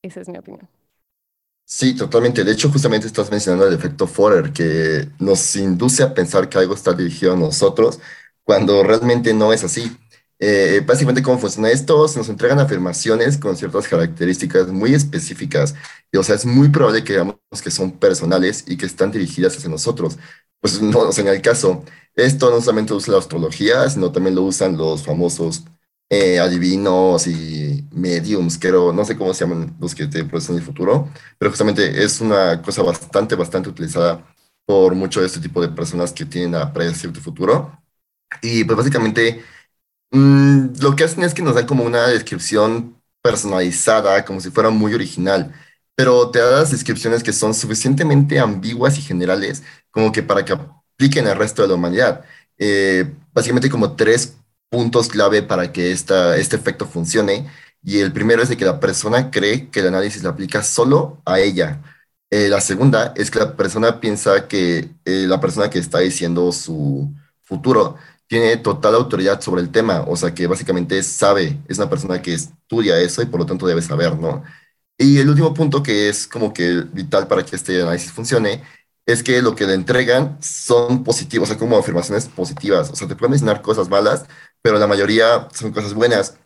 Esa 0.02 0.22
es 0.22 0.30
mi 0.30 0.38
opinión. 0.40 0.70
Sí, 1.66 1.96
totalmente. 1.96 2.44
De 2.44 2.52
hecho, 2.52 2.70
justamente 2.72 3.06
estás 3.08 3.30
mencionando 3.30 3.68
el 3.68 3.76
efecto 3.76 4.08
Forer, 4.08 4.52
que 4.52 5.10
nos 5.20 5.56
induce 5.56 6.02
a 6.04 6.14
pensar 6.16 6.50
que 6.50 6.58
algo 6.58 6.74
está 6.74 6.94
dirigido 6.94 7.34
a 7.34 7.36
nosotros, 7.38 8.00
cuando 8.44 8.84
realmente 8.84 9.34
no 9.34 9.54
es 9.54 9.64
así. 9.64 9.96
Eh, 10.42 10.82
básicamente, 10.86 11.22
¿cómo 11.22 11.38
funciona 11.38 11.70
esto? 11.70 12.08
Se 12.08 12.18
nos 12.20 12.30
entregan 12.30 12.60
afirmaciones 12.60 13.38
con 13.38 13.58
ciertas 13.58 13.88
características 13.88 14.70
muy 14.70 14.94
específicas. 14.94 15.76
Y, 16.12 16.18
o 16.18 16.24
sea, 16.24 16.36
es 16.36 16.46
muy 16.46 16.70
probable 16.70 17.04
que 17.04 17.14
digamos 17.14 17.38
que 17.64 17.72
son 17.72 17.92
personales 17.92 18.64
y 18.68 18.78
que 18.78 18.86
están 18.86 19.12
dirigidas 19.12 19.58
hacia 19.58 19.70
nosotros. 19.70 20.18
Pues 20.62 20.82
no, 20.82 21.10
en 21.16 21.28
el 21.28 21.42
caso, 21.42 21.84
esto 22.16 22.50
no 22.52 22.62
solamente 22.62 22.94
usa 22.94 23.14
la 23.14 23.20
astrología, 23.20 23.90
sino 23.90 24.12
también 24.12 24.36
lo 24.36 24.44
usan 24.44 24.78
los 24.78 25.04
famosos 25.04 25.64
eh, 26.10 26.40
adivinos 26.40 27.28
y 27.28 27.88
mediums, 27.92 28.58
creo, 28.58 28.92
no 28.94 29.06
sé 29.06 29.16
cómo 29.18 29.34
se 29.34 29.46
llaman 29.46 29.76
los 29.80 29.94
que 29.94 30.08
te 30.08 30.20
en 30.20 30.56
el 30.56 30.62
futuro, 30.64 31.08
pero 31.38 31.52
justamente 31.52 32.04
es 32.04 32.20
una 32.20 32.62
cosa 32.64 32.82
bastante, 32.82 33.36
bastante 33.36 33.70
utilizada 33.70 34.26
por 34.66 34.96
mucho 34.96 35.22
de 35.22 35.28
este 35.28 35.40
tipo 35.40 35.62
de 35.62 35.70
personas 35.70 36.12
que 36.12 36.26
tienen 36.26 36.56
a 36.56 36.74
predecir 36.74 37.14
tu 37.14 37.20
futuro. 37.22 37.80
Y 38.42 38.64
pues 38.64 38.78
básicamente 38.78 39.44
Mm, 40.12 40.80
lo 40.82 40.96
que 40.96 41.04
hacen 41.04 41.24
es 41.24 41.34
que 41.34 41.42
nos 41.42 41.56
dan 41.56 41.68
como 41.68 41.84
una 41.84 42.08
descripción 42.08 42.96
personalizada, 43.22 44.26
como 44.26 44.42
si 44.42 44.50
fuera 44.50 44.70
muy 44.70 44.94
original, 44.94 45.54
pero 45.96 46.32
te 46.32 46.40
das 46.40 46.72
descripciones 46.72 47.24
que 47.24 47.34
son 47.34 47.54
suficientemente 47.54 48.40
ambiguas 48.40 48.98
y 48.98 49.02
generales 49.02 49.64
como 49.92 50.12
que 50.12 50.24
para 50.24 50.46
que 50.46 50.54
apliquen 50.54 51.28
al 51.28 51.38
resto 51.38 51.62
de 51.62 51.68
la 51.70 51.76
humanidad. 51.76 52.26
Eh, 52.58 53.12
básicamente 53.34 53.70
como 53.70 53.96
tres 53.96 54.38
puntos 54.70 55.08
clave 55.10 55.44
para 55.44 55.72
que 55.72 55.92
esta, 55.92 56.38
este 56.38 56.56
efecto 56.56 56.86
funcione. 56.86 57.50
Y 57.84 58.00
el 58.00 58.12
primero 58.14 58.42
es 58.44 58.50
de 58.50 58.58
que 58.58 58.66
la 58.66 58.80
persona 58.80 59.32
cree 59.32 59.70
que 59.70 59.80
el 59.80 59.88
análisis 59.88 60.24
le 60.24 60.30
aplica 60.30 60.64
solo 60.64 61.22
a 61.26 61.40
ella. 61.40 61.82
Eh, 62.30 62.50
la 62.50 62.62
segunda 62.62 63.14
es 63.16 63.32
que 63.32 63.40
la 63.40 63.56
persona 63.56 64.00
piensa 64.00 64.48
que 64.48 64.92
eh, 65.06 65.26
la 65.28 65.40
persona 65.42 65.70
que 65.70 65.80
está 65.80 66.00
diciendo 66.00 66.52
su 66.52 67.12
futuro 67.42 67.96
tiene 68.30 68.58
total 68.58 68.96
autoridad 68.96 69.42
sobre 69.42 69.62
el 69.62 69.72
tema, 69.72 70.04
o 70.08 70.16
sea 70.16 70.34
que 70.36 70.48
básicamente 70.48 71.02
sabe, 71.04 71.60
es 71.68 71.80
una 71.80 71.90
persona 71.90 72.22
que 72.22 72.36
estudia 72.36 73.00
eso 73.00 73.24
y 73.24 73.26
por 73.26 73.40
lo 73.42 73.46
tanto 73.48 73.68
debe 73.68 73.82
saber, 73.82 74.16
¿no? 74.18 74.44
Y 74.98 75.20
el 75.20 75.30
último 75.30 75.54
punto 75.54 75.82
que 75.84 76.10
es 76.10 76.28
como 76.28 76.54
que 76.54 76.84
vital 76.94 77.28
para 77.28 77.44
que 77.46 77.56
este 77.56 77.82
análisis 77.82 78.12
funcione 78.12 78.64
es 79.06 79.24
que 79.24 79.42
lo 79.42 79.56
que 79.56 79.66
le 79.66 79.74
entregan 79.74 80.38
son 80.42 81.04
positivos, 81.04 81.50
o 81.50 81.54
sea, 81.54 81.60
como 81.60 81.78
afirmaciones 81.78 82.28
positivas, 82.28 82.92
o 82.92 82.96
sea, 82.96 83.08
te 83.08 83.16
pueden 83.16 83.34
enseñar 83.34 83.62
cosas 83.64 83.90
malas, 83.90 84.26
pero 84.62 84.78
la 84.80 84.88
mayoría 84.88 85.48
son 85.54 85.72
cosas 85.72 85.94
buenas. 85.96 86.38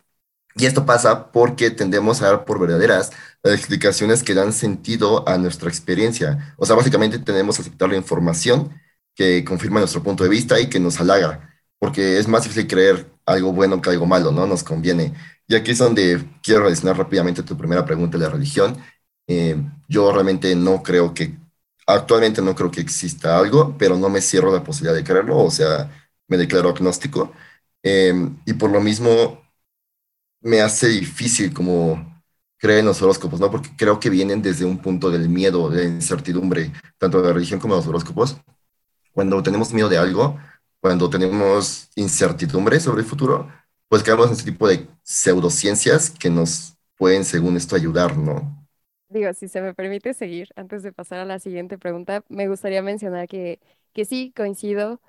Y 0.56 0.66
esto 0.66 0.86
pasa 0.86 1.32
porque 1.32 1.70
tendemos 1.70 2.22
a 2.22 2.26
dar 2.28 2.44
por 2.46 2.60
verdaderas 2.60 3.10
las 3.42 3.54
explicaciones 3.54 4.22
que 4.22 4.34
dan 4.34 4.52
sentido 4.52 5.28
a 5.28 5.36
nuestra 5.38 5.68
experiencia. 5.68 6.54
O 6.58 6.66
sea, 6.66 6.76
básicamente 6.76 7.18
tenemos 7.18 7.56
que 7.56 7.62
aceptar 7.62 7.90
la 7.90 7.96
información 7.96 8.70
que 9.14 9.44
confirma 9.44 9.80
nuestro 9.80 10.02
punto 10.02 10.24
de 10.24 10.30
vista 10.30 10.60
y 10.60 10.68
que 10.68 10.80
nos 10.80 11.00
halaga 11.00 11.53
porque 11.84 12.18
es 12.18 12.26
más 12.28 12.44
difícil 12.44 12.66
creer 12.66 13.12
algo 13.26 13.52
bueno 13.52 13.82
que 13.82 13.90
algo 13.90 14.06
malo, 14.06 14.32
¿no? 14.32 14.46
Nos 14.46 14.64
conviene. 14.64 15.12
Y 15.46 15.54
aquí 15.54 15.72
es 15.72 15.78
donde 15.78 16.24
quiero 16.42 16.62
relacionar 16.62 16.96
rápidamente 16.96 17.42
tu 17.42 17.58
primera 17.58 17.84
pregunta 17.84 18.16
de 18.16 18.24
la 18.24 18.30
religión. 18.30 18.78
Eh, 19.26 19.54
yo 19.86 20.10
realmente 20.10 20.56
no 20.56 20.82
creo 20.82 21.12
que, 21.12 21.36
actualmente 21.86 22.40
no 22.40 22.54
creo 22.54 22.70
que 22.70 22.80
exista 22.80 23.38
algo, 23.38 23.76
pero 23.76 23.98
no 23.98 24.08
me 24.08 24.22
cierro 24.22 24.50
la 24.50 24.64
posibilidad 24.64 24.94
de 24.96 25.04
creerlo, 25.04 25.36
o 25.38 25.50
sea, 25.50 25.90
me 26.26 26.38
declaro 26.38 26.70
agnóstico. 26.70 27.32
Em, 27.82 28.38
y 28.46 28.54
por 28.54 28.70
lo 28.70 28.80
mismo 28.80 29.42
me 30.40 30.62
hace 30.62 30.88
difícil 30.88 31.52
como 31.52 32.22
creer 32.56 32.80
en 32.80 32.86
los 32.86 33.02
horóscopos, 33.02 33.40
¿no? 33.40 33.50
Porque 33.50 33.70
creo 33.76 34.00
que 34.00 34.08
vienen 34.08 34.40
desde 34.40 34.64
un 34.64 34.78
punto 34.78 35.10
del 35.10 35.28
miedo, 35.28 35.68
de 35.68 35.84
incertidumbre, 35.84 36.72
tanto 36.96 37.20
de 37.20 37.28
la 37.28 37.34
religión 37.34 37.60
como 37.60 37.74
de 37.74 37.80
los 37.80 37.88
horóscopos. 37.88 38.38
Cuando 39.12 39.42
tenemos 39.42 39.72
miedo 39.74 39.90
de 39.90 39.98
algo, 39.98 40.38
cuando 40.84 41.08
tenemos 41.08 41.88
incertidumbre 41.96 42.78
sobre 42.78 43.00
el 43.00 43.08
futuro, 43.08 43.48
pues 43.88 44.02
quedamos 44.02 44.26
en 44.26 44.34
ese 44.34 44.44
tipo 44.44 44.68
de 44.68 44.86
pseudociencias 45.02 46.10
que 46.10 46.28
nos 46.28 46.74
pueden, 46.98 47.24
según 47.24 47.56
esto, 47.56 47.74
ayudar, 47.74 48.18
¿no? 48.18 48.68
Digo, 49.08 49.32
si 49.34 49.48
se 49.48 49.60
me 49.62 49.74
permite 49.74 50.14
seguir, 50.14 50.48
antes 50.56 50.82
de 50.82 50.92
pasar 50.92 51.20
a 51.20 51.24
la 51.24 51.38
siguiente 51.38 51.78
pregunta, 51.78 52.24
me 52.28 52.48
gustaría 52.48 52.82
mencionar 52.82 53.28
que, 53.28 53.60
que 53.92 54.04
sí, 54.04 54.32
coincido, 54.36 55.00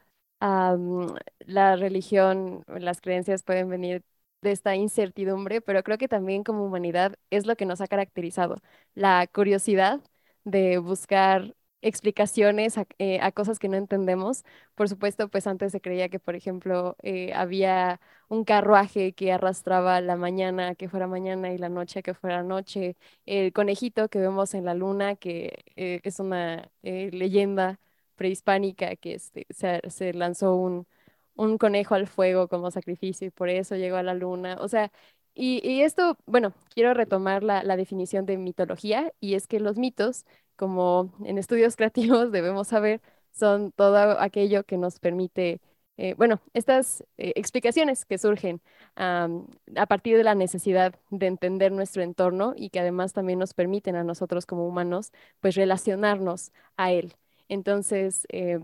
la 1.40 1.76
religión, 1.76 2.64
las 2.68 3.02
creencias 3.02 3.44
pueden 3.44 3.70
venir 3.70 4.04
de 4.42 4.52
esta 4.52 4.76
incertidumbre, 4.76 5.62
pero 5.62 5.84
creo 5.84 5.98
que 5.98 6.08
también 6.08 6.44
como 6.44 6.66
humanidad 6.66 7.16
es 7.30 7.46
lo 7.48 7.56
que 7.56 7.66
nos 7.66 7.82
ha 7.82 7.88
caracterizado, 7.88 8.58
la 8.94 9.28
curiosidad 9.28 10.02
de 10.44 10.78
buscar 10.78 11.56
explicaciones 11.86 12.76
eh, 13.00 13.20
a, 13.22 13.32
cosas 13.32 13.60
que 13.60 13.70
no 13.70 13.78
entendemos. 13.78 14.44
Por 14.76 14.90
supuesto, 14.90 15.30
pues 15.30 15.46
antes 15.48 15.72
se 15.72 15.82
creía 15.82 16.10
que, 16.10 16.20
por 16.20 16.36
ejemplo, 16.36 16.96
eh, 17.04 17.32
había 17.34 18.02
un 18.28 18.44
carruaje 18.44 19.14
que 19.14 19.32
arrastraba 19.32 20.02
la 20.02 20.16
mañana 20.16 20.74
que 20.76 20.90
fuera 20.90 21.08
mañana 21.08 21.54
y 21.54 21.58
la 21.60 21.70
noche 21.70 22.02
que 22.04 22.16
fuera 22.16 22.42
noche. 22.44 22.98
El 23.26 23.54
conejito 23.54 24.10
que 24.10 24.20
vemos 24.20 24.56
en 24.56 24.66
la 24.66 24.74
luna, 24.74 25.16
que 25.16 25.64
eh, 25.76 26.02
es 26.04 26.20
una 26.20 26.70
leyenda 26.82 27.80
prehispánica 28.16 28.96
que 28.96 29.14
este, 29.16 29.46
se, 29.52 30.14
lanzó 30.14 30.56
un, 30.56 30.88
un 31.36 31.58
conejo 31.58 31.96
al 31.96 32.08
fuego 32.08 32.48
como 32.48 32.72
sacrificio 32.72 33.28
y 33.28 33.32
por 33.32 33.50
eso 33.50 33.76
llegó 33.76 33.98
a 33.98 34.04
la 34.04 34.14
luna. 34.16 34.58
O 34.60 34.68
sea, 34.68 34.92
y, 35.36 35.82
esto, 35.82 36.18
bueno, 36.26 36.54
quiero 36.74 36.94
retomar 36.94 37.44
la, 37.44 37.76
definición 37.78 38.26
de 38.26 38.38
mitología 38.38 39.12
y 39.20 39.36
es 39.36 39.48
que 39.48 39.60
los 39.60 39.78
mitos 39.78 40.26
como 40.56 41.14
en 41.26 41.38
estudios 41.38 41.76
creativos 41.78 42.32
debemos 42.32 42.70
saber, 42.70 43.02
son 43.32 43.72
todo 43.74 44.20
aquello 44.20 44.64
que 44.66 44.78
nos 44.78 45.00
permite, 45.00 45.62
eh, 45.98 46.14
bueno, 46.16 46.42
estas 46.54 47.02
eh, 47.18 47.34
explicaciones 47.36 48.06
que 48.06 48.18
surgen 48.18 48.62
a 48.96 49.86
partir 49.88 50.18
de 50.18 50.24
la 50.24 50.36
necesidad 50.36 50.96
de 51.10 51.28
entender 51.28 51.72
nuestro 51.72 52.02
entorno 52.02 52.54
y 52.56 52.70
que 52.70 52.80
además 52.80 53.14
también 53.14 53.40
nos 53.40 53.54
permiten 53.54 53.96
a 53.96 54.04
nosotros 54.04 54.46
como 54.46 54.68
humanos, 54.68 55.12
pues 55.42 55.56
relacionarnos 55.56 56.52
a 56.78 56.92
él. 56.94 57.16
Entonces, 57.50 58.26
eh, 58.32 58.60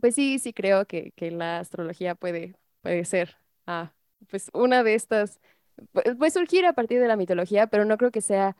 pues 0.00 0.14
sí, 0.14 0.38
sí 0.38 0.52
creo 0.52 0.86
que, 0.86 1.12
la 1.32 1.58
astrología 1.60 2.14
puede, 2.14 2.56
puede 2.82 3.04
ser 3.04 3.36
ah, 3.66 3.92
pues 4.30 4.50
una 4.54 4.82
de 4.82 4.94
estas, 4.94 5.40
puede 5.92 6.30
surgir 6.30 6.66
a 6.66 6.72
partir 6.72 7.00
de 7.00 7.08
la 7.08 7.16
mitología, 7.16 7.66
pero 7.68 7.84
no 7.84 7.96
creo 7.98 8.10
que 8.10 8.20
sea 8.20 8.56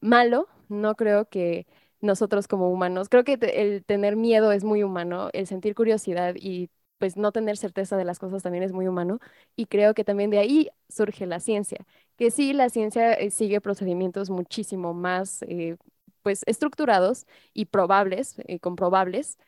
malo 0.00 0.48
no 0.72 0.96
creo 0.96 1.28
que 1.28 1.66
nosotros 2.00 2.48
como 2.48 2.70
humanos, 2.70 3.08
creo 3.08 3.24
que 3.24 3.34
el 3.34 3.84
tener 3.84 4.16
miedo 4.16 4.52
es 4.52 4.64
muy 4.64 4.82
humano, 4.82 5.30
el 5.32 5.46
sentir 5.46 5.74
curiosidad 5.74 6.34
y 6.36 6.70
pues 6.98 7.16
no 7.16 7.32
tener 7.32 7.56
certeza 7.56 7.96
de 7.96 8.04
las 8.04 8.18
cosas 8.18 8.42
también 8.42 8.64
es 8.64 8.72
muy 8.72 8.88
humano 8.88 9.18
y 9.56 9.66
creo 9.66 9.94
que 9.94 10.04
también 10.04 10.30
de 10.30 10.38
ahí 10.38 10.70
surge 10.88 11.26
la 11.26 11.40
ciencia, 11.40 11.84
que 12.16 12.30
sí, 12.30 12.52
la 12.52 12.68
ciencia 12.70 13.12
eh, 13.14 13.30
sigue 13.30 13.60
procedimientos 13.60 14.30
muchísimo 14.30 14.94
más 14.94 15.42
eh, 15.42 15.76
pues 16.22 16.42
estructurados 16.46 17.26
y 17.52 17.66
probables, 17.66 18.36
eh, 18.46 18.58
comprobables 18.60 19.38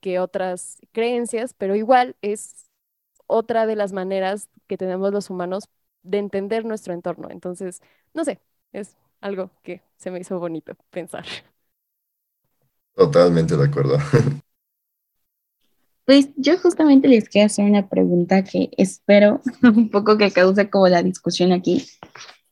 que 0.00 0.18
otras 0.18 0.78
creencias, 0.90 1.54
pero 1.54 1.76
igual 1.76 2.16
es 2.20 2.68
otra 3.28 3.64
de 3.66 3.76
las 3.76 3.92
maneras 3.92 4.48
que 4.66 4.76
tenemos 4.76 5.12
los 5.12 5.30
humanos 5.30 5.68
de 6.02 6.18
entender 6.18 6.64
nuestro 6.64 6.92
entorno. 6.94 7.28
Entonces, 7.30 7.80
no 8.14 8.24
sé, 8.24 8.40
es 8.72 8.96
algo 9.20 9.50
que 9.62 9.82
se 9.96 10.10
me 10.10 10.20
hizo 10.20 10.38
bonito 10.38 10.74
pensar. 10.90 11.24
Totalmente 12.94 13.56
de 13.56 13.64
acuerdo. 13.64 13.98
Pues 16.08 16.30
yo 16.36 16.58
justamente 16.58 17.06
les 17.06 17.28
quiero 17.28 17.44
hacer 17.44 17.66
una 17.66 17.86
pregunta 17.86 18.42
que 18.42 18.70
espero 18.78 19.42
un 19.62 19.90
poco 19.90 20.16
que 20.16 20.30
cause 20.30 20.70
como 20.70 20.88
la 20.88 21.02
discusión 21.02 21.52
aquí. 21.52 21.86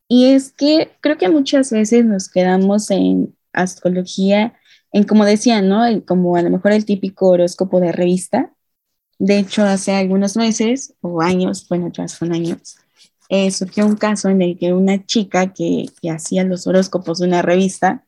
Y 0.09 0.27
es 0.27 0.53
que 0.53 0.91
creo 1.01 1.17
que 1.17 1.31
muchas 1.31 1.71
veces 1.71 2.05
nos 2.05 2.29
quedamos 2.29 2.91
en 2.91 3.35
astrología, 3.55 4.53
en 4.93 5.05
como 5.05 5.25
decía, 5.25 5.63
¿no? 5.63 5.85
Como 6.05 6.37
a 6.37 6.43
lo 6.43 6.51
mejor 6.51 6.73
el 6.73 6.85
típico 6.85 7.29
horóscopo 7.29 7.81
de 7.81 7.93
revista. 7.93 8.53
De 9.19 9.39
hecho, 9.39 9.65
hace 9.65 9.93
algunos 9.95 10.37
meses 10.37 10.95
o 11.01 11.23
años, 11.23 11.67
bueno, 11.69 11.91
ya 11.91 12.09
son 12.09 12.35
años, 12.35 12.77
eh, 13.29 13.51
surgió 13.51 13.87
un 13.87 13.97
caso 13.97 14.29
en 14.29 14.43
el 14.43 14.59
que 14.59 14.73
una 14.73 15.05
chica 15.05 15.53
que, 15.53 15.87
que 16.01 16.11
hacía 16.11 16.45
los 16.45 16.67
horóscopos 16.67 17.19
de 17.19 17.27
una 17.27 17.43
revista, 17.43 18.05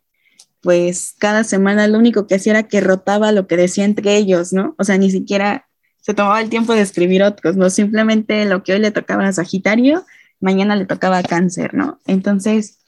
pues 0.61 1.15
cada 1.19 1.45
semana 1.45 1.89
lo 1.89 1.99
único 1.99 2.27
que 2.27 2.37
hacía 2.37 2.53
era 2.53 2.69
que 2.69 2.81
rotaba 2.81 3.33
lo 3.33 3.47
que 3.47 3.57
decía 3.57 3.85
entre 3.85 4.17
ellos, 4.17 4.53
¿no? 4.53 4.75
O 4.79 4.85
sea, 4.85 4.99
ni 4.99 5.11
siquiera 5.11 5.69
se 6.01 6.15
tomaba 6.15 6.41
el 6.41 6.51
tiempo 6.51 6.75
de 6.75 6.81
escribir 6.81 7.23
otros, 7.23 7.57
¿no? 7.57 7.71
Simplemente 7.71 8.45
lo 8.45 8.63
que 8.63 8.73
hoy 8.73 8.79
le 8.81 8.91
tocaba 8.91 9.27
a 9.27 9.33
Sagitario, 9.33 10.05
mañana 10.41 10.77
le 10.77 10.87
tocaba 10.87 11.19
a 11.19 11.23
Cáncer, 11.23 11.75
¿no? 11.75 12.01
Entonces, 12.07 12.79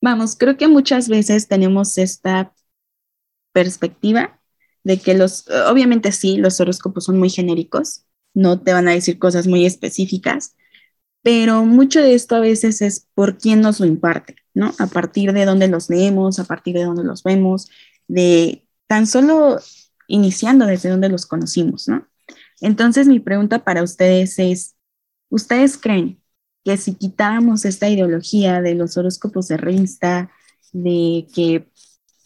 vamos, 0.00 0.36
creo 0.36 0.56
que 0.56 0.68
muchas 0.68 1.08
veces 1.08 1.48
tenemos 1.48 1.98
esta 1.98 2.54
perspectiva 3.52 4.40
de 4.84 4.98
que 4.98 5.14
los, 5.14 5.48
obviamente 5.68 6.12
sí, 6.12 6.36
los 6.36 6.60
horóscopos 6.60 7.04
son 7.04 7.18
muy 7.18 7.30
genéricos, 7.30 8.04
no 8.34 8.60
te 8.60 8.72
van 8.72 8.88
a 8.88 8.92
decir 8.92 9.18
cosas 9.18 9.46
muy 9.46 9.66
específicas, 9.66 10.54
pero 11.22 11.64
mucho 11.64 12.00
de 12.00 12.14
esto 12.14 12.34
a 12.34 12.40
veces 12.40 12.82
es 12.82 13.06
por 13.14 13.38
quién 13.38 13.60
nos 13.60 13.80
lo 13.80 13.86
imparte, 13.86 14.36
¿no? 14.54 14.74
A 14.78 14.86
partir 14.86 15.32
de 15.32 15.44
dónde 15.44 15.68
los 15.68 15.88
leemos, 15.88 16.38
a 16.38 16.44
partir 16.44 16.74
de 16.74 16.84
dónde 16.84 17.04
los 17.04 17.22
vemos, 17.22 17.70
de 18.08 18.66
tan 18.86 19.06
solo 19.06 19.60
iniciando 20.08 20.66
desde 20.66 20.90
dónde 20.90 21.08
los 21.08 21.26
conocimos, 21.26 21.88
¿no? 21.88 22.06
Entonces 22.60 23.06
mi 23.06 23.20
pregunta 23.20 23.64
para 23.64 23.82
ustedes 23.82 24.38
es, 24.38 24.74
¿ustedes 25.30 25.78
creen 25.78 26.20
que 26.64 26.76
si 26.76 26.94
quitáramos 26.94 27.64
esta 27.64 27.88
ideología 27.88 28.60
de 28.60 28.74
los 28.74 28.96
horóscopos 28.96 29.48
de 29.48 29.56
revista, 29.56 30.30
de 30.72 31.26
que 31.34 31.68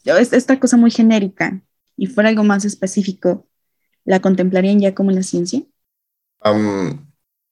esta 0.04 0.60
cosa 0.60 0.76
muy 0.76 0.90
genérica 0.90 1.62
y 1.96 2.06
fuera 2.06 2.28
algo 2.28 2.44
más 2.44 2.64
específico, 2.64 3.46
¿la 4.04 4.20
contemplarían 4.20 4.78
ya 4.80 4.94
como 4.94 5.10
la 5.10 5.22
ciencia? 5.22 5.62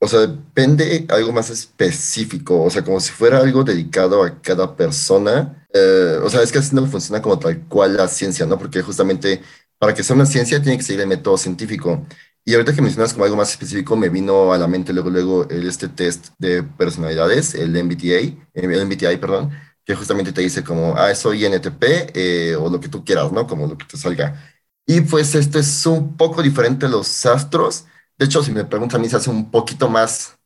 O 0.04 0.08
sea, 0.08 0.20
depende 0.20 1.06
algo 1.08 1.32
más 1.32 1.48
específico, 1.50 2.62
o 2.62 2.70
sea, 2.70 2.84
como 2.84 3.00
si 3.00 3.10
fuera 3.10 3.38
algo 3.38 3.64
dedicado 3.64 4.22
a 4.22 4.40
cada 4.42 4.76
persona. 4.76 5.66
Eh, 5.72 6.18
o 6.22 6.28
sea, 6.28 6.42
es 6.42 6.52
que 6.52 6.58
así 6.58 6.74
no 6.74 6.86
funciona 6.86 7.22
como 7.22 7.38
tal 7.38 7.60
cual 7.68 7.96
la 7.96 8.06
ciencia, 8.08 8.44
¿no? 8.44 8.58
Porque 8.58 8.82
justamente 8.82 9.40
para 9.78 9.94
que 9.94 10.02
sea 10.04 10.14
una 10.14 10.26
ciencia 10.26 10.60
tiene 10.62 10.76
que 10.76 10.84
seguir 10.84 11.00
el 11.00 11.08
método 11.08 11.38
científico. 11.38 12.06
Y 12.44 12.52
ahorita 12.54 12.74
que 12.74 12.82
mencionas 12.82 13.14
como 13.14 13.24
algo 13.24 13.36
más 13.36 13.50
específico, 13.52 13.96
me 13.96 14.10
vino 14.10 14.52
a 14.52 14.58
la 14.58 14.68
mente 14.68 14.92
luego, 14.92 15.08
luego 15.08 15.48
este 15.48 15.88
test 15.88 16.28
de 16.38 16.62
personalidades, 16.62 17.54
el 17.54 17.70
MBTI, 17.72 18.38
el 18.52 18.86
MBTI, 18.86 19.16
perdón, 19.16 19.50
que 19.86 19.94
justamente 19.94 20.32
te 20.32 20.42
dice 20.42 20.62
como, 20.62 20.94
ah, 20.96 21.14
soy 21.14 21.46
INTP 21.46 21.82
eh, 22.14 22.56
o 22.56 22.68
lo 22.68 22.78
que 22.80 22.88
tú 22.88 23.04
quieras, 23.04 23.32
¿no? 23.32 23.46
Como 23.46 23.66
lo 23.66 23.78
que 23.78 23.86
te 23.86 23.96
salga. 23.96 24.54
Y 24.86 25.00
pues 25.00 25.34
esto 25.34 25.58
es 25.58 25.86
un 25.86 26.16
poco 26.16 26.42
diferente 26.42 26.84
a 26.86 26.90
los 26.90 27.24
astros 27.24 27.86
de 28.18 28.24
hecho, 28.26 28.42
si 28.42 28.52
me 28.52 28.64
preguntan 28.64 29.00
a 29.00 29.02
mí, 29.02 29.08
se 29.08 29.16
hace 29.16 29.30
un 29.30 29.50
poquito 29.50 29.88
más 29.88 30.38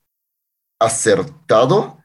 acertado 0.79 1.99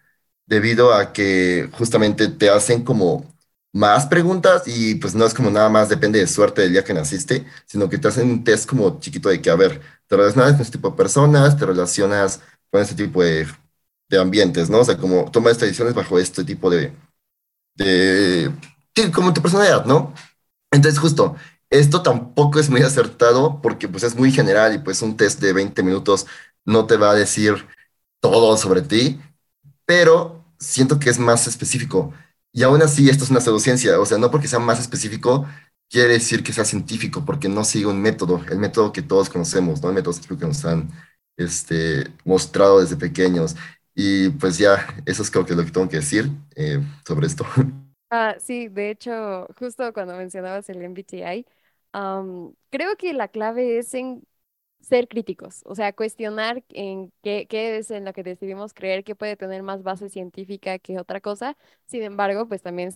debido 0.46 0.94
a 0.94 1.14
que 1.14 1.70
justamente 1.74 2.28
te 2.30 2.50
hacen 2.50 2.84
como 2.84 3.26
más 3.74 4.06
preguntas 4.08 4.64
y 4.68 4.96
pues 4.96 5.16
no 5.16 5.26
es 5.26 5.34
como 5.34 5.50
nada 5.52 5.70
más 5.70 5.90
depende 5.90 6.20
de 6.20 6.28
suerte 6.28 6.62
del 6.64 6.74
día 6.74 6.84
que 6.84 6.94
naciste, 6.94 7.46
sino 7.66 7.90
que 7.90 7.98
te 7.98 8.08
hacen 8.08 8.30
un 8.30 8.44
test 8.44 8.70
como 8.70 9.00
chiquito 9.00 9.30
de 9.30 9.42
que, 9.42 9.50
a 9.50 9.56
ver, 9.56 9.82
te 10.08 10.16
relacionas 10.18 10.54
con 10.54 10.62
este 10.62 10.78
tipo 10.78 10.92
de 10.92 10.98
personas, 10.98 11.58
te 11.58 11.66
relacionas 11.66 12.42
con 12.72 12.82
este 12.82 12.96
tipo 12.96 13.24
de, 13.24 13.48
de 14.10 14.20
ambientes, 14.22 14.70
¿no? 14.70 14.80
O 14.80 14.86
sea, 14.86 14.98
como 14.98 15.30
tomas 15.32 15.60
decisiones 15.60 15.94
bajo 15.96 16.20
este 16.20 16.44
tipo 16.44 16.70
de, 16.70 16.94
de, 17.76 18.52
como 19.14 19.34
tu 19.34 19.42
personalidad, 19.42 19.86
¿no? 19.86 20.14
Entonces, 20.72 21.00
justo, 21.00 21.36
esto 21.74 22.04
tampoco 22.04 22.60
es 22.60 22.70
muy 22.70 22.82
acertado 22.82 23.60
porque 23.62 23.88
pues 23.88 24.04
es 24.04 24.16
muy 24.16 24.32
general 24.32 24.76
y 24.76 24.80
pues 24.80 25.02
un 25.02 25.18
test 25.18 25.42
de 25.42 25.54
20 25.54 25.82
minutos 25.84 26.28
no 26.66 26.86
te 26.86 26.98
va 26.98 27.12
a 27.12 27.16
decir 27.16 27.68
todo 28.22 28.58
sobre 28.58 28.82
ti, 28.84 29.20
pero 29.86 30.46
siento 30.60 31.00
que 31.00 31.10
es 31.10 31.20
más 31.20 31.48
específico. 31.48 32.14
Y 32.54 32.64
aún 32.64 32.82
así, 32.84 33.10
esto 33.10 33.24
es 33.24 33.32
una 33.32 33.42
pseudociencia, 33.42 34.00
o 34.00 34.06
sea, 34.06 34.20
no 34.20 34.30
porque 34.32 34.48
sea 34.48 34.60
más 34.60 34.80
específico 34.80 35.48
quiere 35.90 36.14
decir 36.14 36.44
que 36.44 36.54
sea 36.54 36.66
científico, 36.66 37.24
porque 37.26 37.50
no 37.50 37.64
sigue 37.64 37.86
un 37.88 38.02
método, 38.02 38.42
el 38.50 38.58
método 38.60 38.92
que 38.92 39.02
todos 39.04 39.30
conocemos, 39.30 39.82
¿no? 39.82 39.90
El 39.90 39.96
método 39.96 40.16
que 40.40 40.46
nos 40.48 40.66
han 40.66 40.90
este, 41.38 42.06
mostrado 42.26 42.82
desde 42.82 42.98
pequeños. 42.98 43.56
Y 43.96 44.30
pues 44.30 44.58
ya, 44.58 44.88
eso 45.06 45.22
es 45.22 45.30
creo 45.30 45.46
que 45.46 45.56
lo 45.56 45.64
que 45.66 45.72
tengo 45.72 45.90
que 45.90 45.98
decir 45.98 46.30
eh, 46.56 46.80
sobre 47.08 47.28
esto. 47.28 47.46
Ah, 48.16 48.36
sí, 48.40 48.68
de 48.68 48.92
hecho, 48.92 49.48
justo 49.58 49.92
cuando 49.92 50.16
mencionabas 50.16 50.70
el 50.70 50.88
MBTI, 50.88 51.48
creo 52.70 52.96
que 52.98 53.14
la 53.14 53.28
clave 53.28 53.78
es 53.78 53.94
en 53.94 54.24
ser 54.82 55.08
críticos, 55.08 55.62
o 55.66 55.76
sea, 55.76 55.94
cuestionar 55.94 56.64
en 56.70 57.14
qué, 57.24 57.48
es 57.50 57.92
en 57.92 58.06
lo 58.06 58.14
que 58.14 58.24
decidimos 58.24 58.74
creer 58.74 59.04
que 59.04 59.16
puede 59.16 59.38
tener 59.38 59.64
más 59.64 59.84
base 59.84 60.10
científica 60.10 60.80
que 60.80 61.00
otra 61.00 61.22
cosa. 61.22 61.58
Sin 61.86 62.04
embargo, 62.04 62.48
pues 62.48 62.62
también 62.62 62.92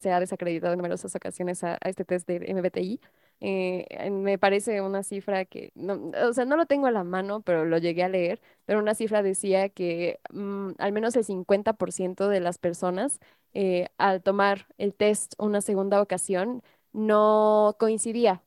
se 0.00 0.12
ha 0.12 0.20
desacreditado 0.20 0.72
en 0.74 0.78
numerosas 0.78 1.14
ocasiones 1.14 1.62
a, 1.64 1.78
este 1.84 2.04
test 2.04 2.26
de 2.28 2.50
MBTI. 2.50 3.00
Eh, 3.40 4.10
me 4.10 4.38
parece 4.38 4.80
una 4.82 5.02
cifra 5.02 5.44
que, 5.44 5.72
no, 5.74 6.12
o 6.28 6.32
sea, 6.32 6.44
no 6.44 6.56
lo 6.56 6.66
tengo 6.66 6.86
a 6.86 6.90
la 6.92 7.04
mano, 7.04 7.42
pero 7.42 7.64
lo 7.64 7.78
llegué 7.78 8.04
a 8.04 8.08
leer, 8.08 8.40
pero 8.66 8.78
una 8.80 8.94
cifra 8.94 9.22
decía 9.22 9.68
que 9.68 10.20
mm, 10.32 10.72
al 10.78 10.92
menos 10.92 11.16
el 11.16 11.24
50% 11.24 12.28
de 12.28 12.40
las 12.40 12.58
personas 12.58 13.18
eh, 13.54 13.88
al 13.98 14.22
tomar 14.22 14.66
el 14.78 14.94
test 14.94 15.34
una 15.38 15.60
segunda 15.60 16.00
ocasión 16.00 16.62
no 16.92 17.76
coincidía 17.78 18.42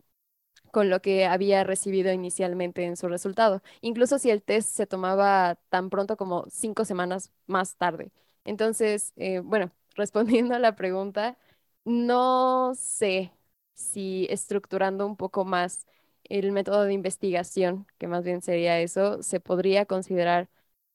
con 0.71 0.89
lo 0.89 1.01
que 1.01 1.25
había 1.25 1.63
recibido 1.63 2.11
inicialmente 2.11 2.83
en 2.85 2.97
su 2.97 3.07
resultado, 3.07 3.61
incluso 3.81 4.19
si 4.19 4.29
el 4.29 4.43
test 4.43 4.69
se 4.75 4.87
tomaba 4.87 5.55
tan 5.69 5.89
pronto 5.89 6.17
como 6.17 6.45
cinco 6.49 6.83
semanas 6.85 7.31
más 7.47 7.77
tarde. 7.77 8.11
Entonces, 8.43 9.13
eh, 9.15 9.39
bueno, 9.39 9.71
respondiendo 9.95 10.55
a 10.55 10.59
la 10.59 10.75
pregunta, 10.75 11.37
no 11.85 12.73
sé 12.75 13.31
si 13.73 14.27
estructurando 14.29 15.05
un 15.05 15.15
poco 15.17 15.45
más 15.45 15.85
el 16.25 16.51
método 16.51 16.83
de 16.83 16.93
investigación, 16.93 17.87
que 17.97 18.07
más 18.07 18.23
bien 18.23 18.41
sería 18.41 18.79
eso, 18.79 19.21
se 19.23 19.39
podría 19.39 19.85
considerar 19.85 20.49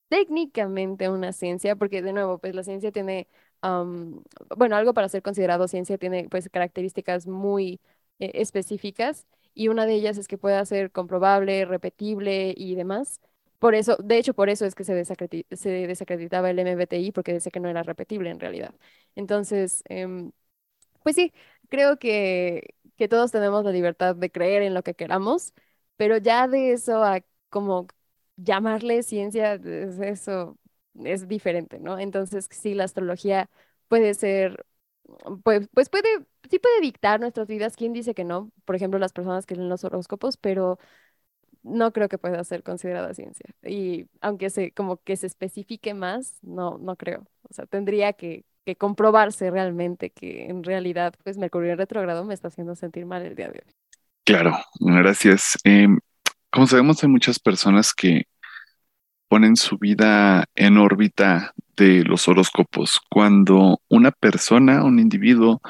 técnicamente 0.08 1.08
una 1.08 1.32
ciencia, 1.32 1.76
porque 1.76 2.02
de 2.02 2.12
nuevo, 2.12 2.38
pues 2.38 2.54
la 2.54 2.64
ciencia 2.64 2.92
tiene 2.92 3.28
bueno, 4.56 4.76
algo 4.76 4.94
para 4.94 5.08
ser 5.08 5.22
considerado 5.22 5.68
ciencia 5.68 5.98
tiene 5.98 6.28
pues 6.30 6.48
características 6.48 7.26
muy 7.26 7.80
eh, 8.18 8.32
específicas 8.34 9.26
y 9.54 9.68
una 9.68 9.86
de 9.86 9.94
ellas 9.94 10.18
es 10.18 10.28
que 10.28 10.38
pueda 10.38 10.64
ser 10.64 10.90
comprobable, 10.92 11.64
repetible 11.64 12.54
y 12.56 12.74
demás. 12.74 13.20
Por 13.58 13.74
eso, 13.74 13.96
de 13.98 14.18
hecho, 14.18 14.34
por 14.34 14.48
eso 14.48 14.64
es 14.64 14.74
que 14.74 14.84
se, 14.84 14.94
desacreditaba 14.94 16.50
el 16.50 16.58
MBTI 16.58 17.12
porque 17.12 17.32
decía 17.34 17.50
que 17.52 17.60
no 17.60 17.68
era 17.68 17.82
repetible 17.82 18.30
en 18.30 18.40
realidad. 18.40 18.74
Entonces, 19.14 19.82
em, 19.88 20.32
pues 21.02 21.16
sí, 21.16 21.32
creo 21.68 21.98
que, 21.98 22.74
que 22.96 23.08
todos 23.08 23.32
tenemos 23.32 23.64
la 23.64 23.72
libertad 23.72 24.16
de 24.16 24.30
creer 24.30 24.62
en 24.62 24.74
lo 24.74 24.82
que 24.82 24.94
queramos, 24.94 25.54
pero 25.96 26.18
ya 26.18 26.48
de 26.48 26.72
eso 26.72 27.04
a 27.04 27.20
como 27.50 27.86
llamarle 28.36 29.02
ciencia, 29.02 29.54
eso 29.54 30.58
es 31.04 31.28
diferente, 31.28 31.78
¿no? 31.78 31.98
Entonces, 31.98 32.48
sí, 32.50 32.74
la 32.74 32.84
astrología 32.84 33.50
puede 33.88 34.14
ser, 34.14 34.64
pues, 35.44 35.68
pues 35.74 35.88
puede, 35.88 36.08
sí 36.50 36.58
puede 36.58 36.80
dictar 36.80 37.20
nuestras 37.20 37.48
vidas. 37.48 37.76
¿Quién 37.76 37.92
dice 37.92 38.14
que 38.14 38.24
no? 38.24 38.50
Por 38.64 38.76
ejemplo, 38.76 38.98
las 38.98 39.12
personas 39.12 39.46
que 39.46 39.56
leen 39.56 39.68
los 39.68 39.84
horóscopos, 39.84 40.36
pero 40.36 40.78
no 41.62 41.92
creo 41.92 42.08
que 42.08 42.18
pueda 42.18 42.42
ser 42.44 42.62
considerada 42.62 43.14
ciencia. 43.14 43.46
Y 43.62 44.06
aunque 44.20 44.50
se, 44.50 44.72
como 44.72 44.98
que 44.98 45.16
se 45.16 45.26
especifique 45.26 45.94
más, 45.94 46.38
no, 46.42 46.78
no 46.78 46.96
creo. 46.96 47.26
O 47.48 47.54
sea, 47.54 47.66
tendría 47.66 48.12
que, 48.14 48.44
que 48.64 48.76
comprobarse 48.76 49.50
realmente 49.50 50.10
que 50.10 50.46
en 50.46 50.62
realidad, 50.62 51.14
pues 51.22 51.38
Mercurio 51.38 51.72
en 51.72 51.78
retrogrado 51.78 52.24
me 52.24 52.34
está 52.34 52.48
haciendo 52.48 52.74
sentir 52.74 53.06
mal 53.06 53.22
el 53.22 53.34
día 53.34 53.48
de 53.48 53.62
hoy. 53.64 53.74
Claro, 54.24 54.56
gracias. 54.78 55.58
Em, 55.64 55.98
como 56.50 56.66
sabemos, 56.66 57.02
hay 57.02 57.08
muchas 57.08 57.38
personas 57.38 57.92
que 57.94 58.24
ponen 59.30 59.54
su 59.54 59.78
vida 59.78 60.46
en 60.56 60.76
órbita 60.76 61.54
de 61.76 62.02
los 62.02 62.26
horóscopos. 62.26 63.00
Cuando 63.08 63.80
una 63.88 64.10
persona, 64.10 64.82
un 64.82 64.98
individuo, 64.98 65.62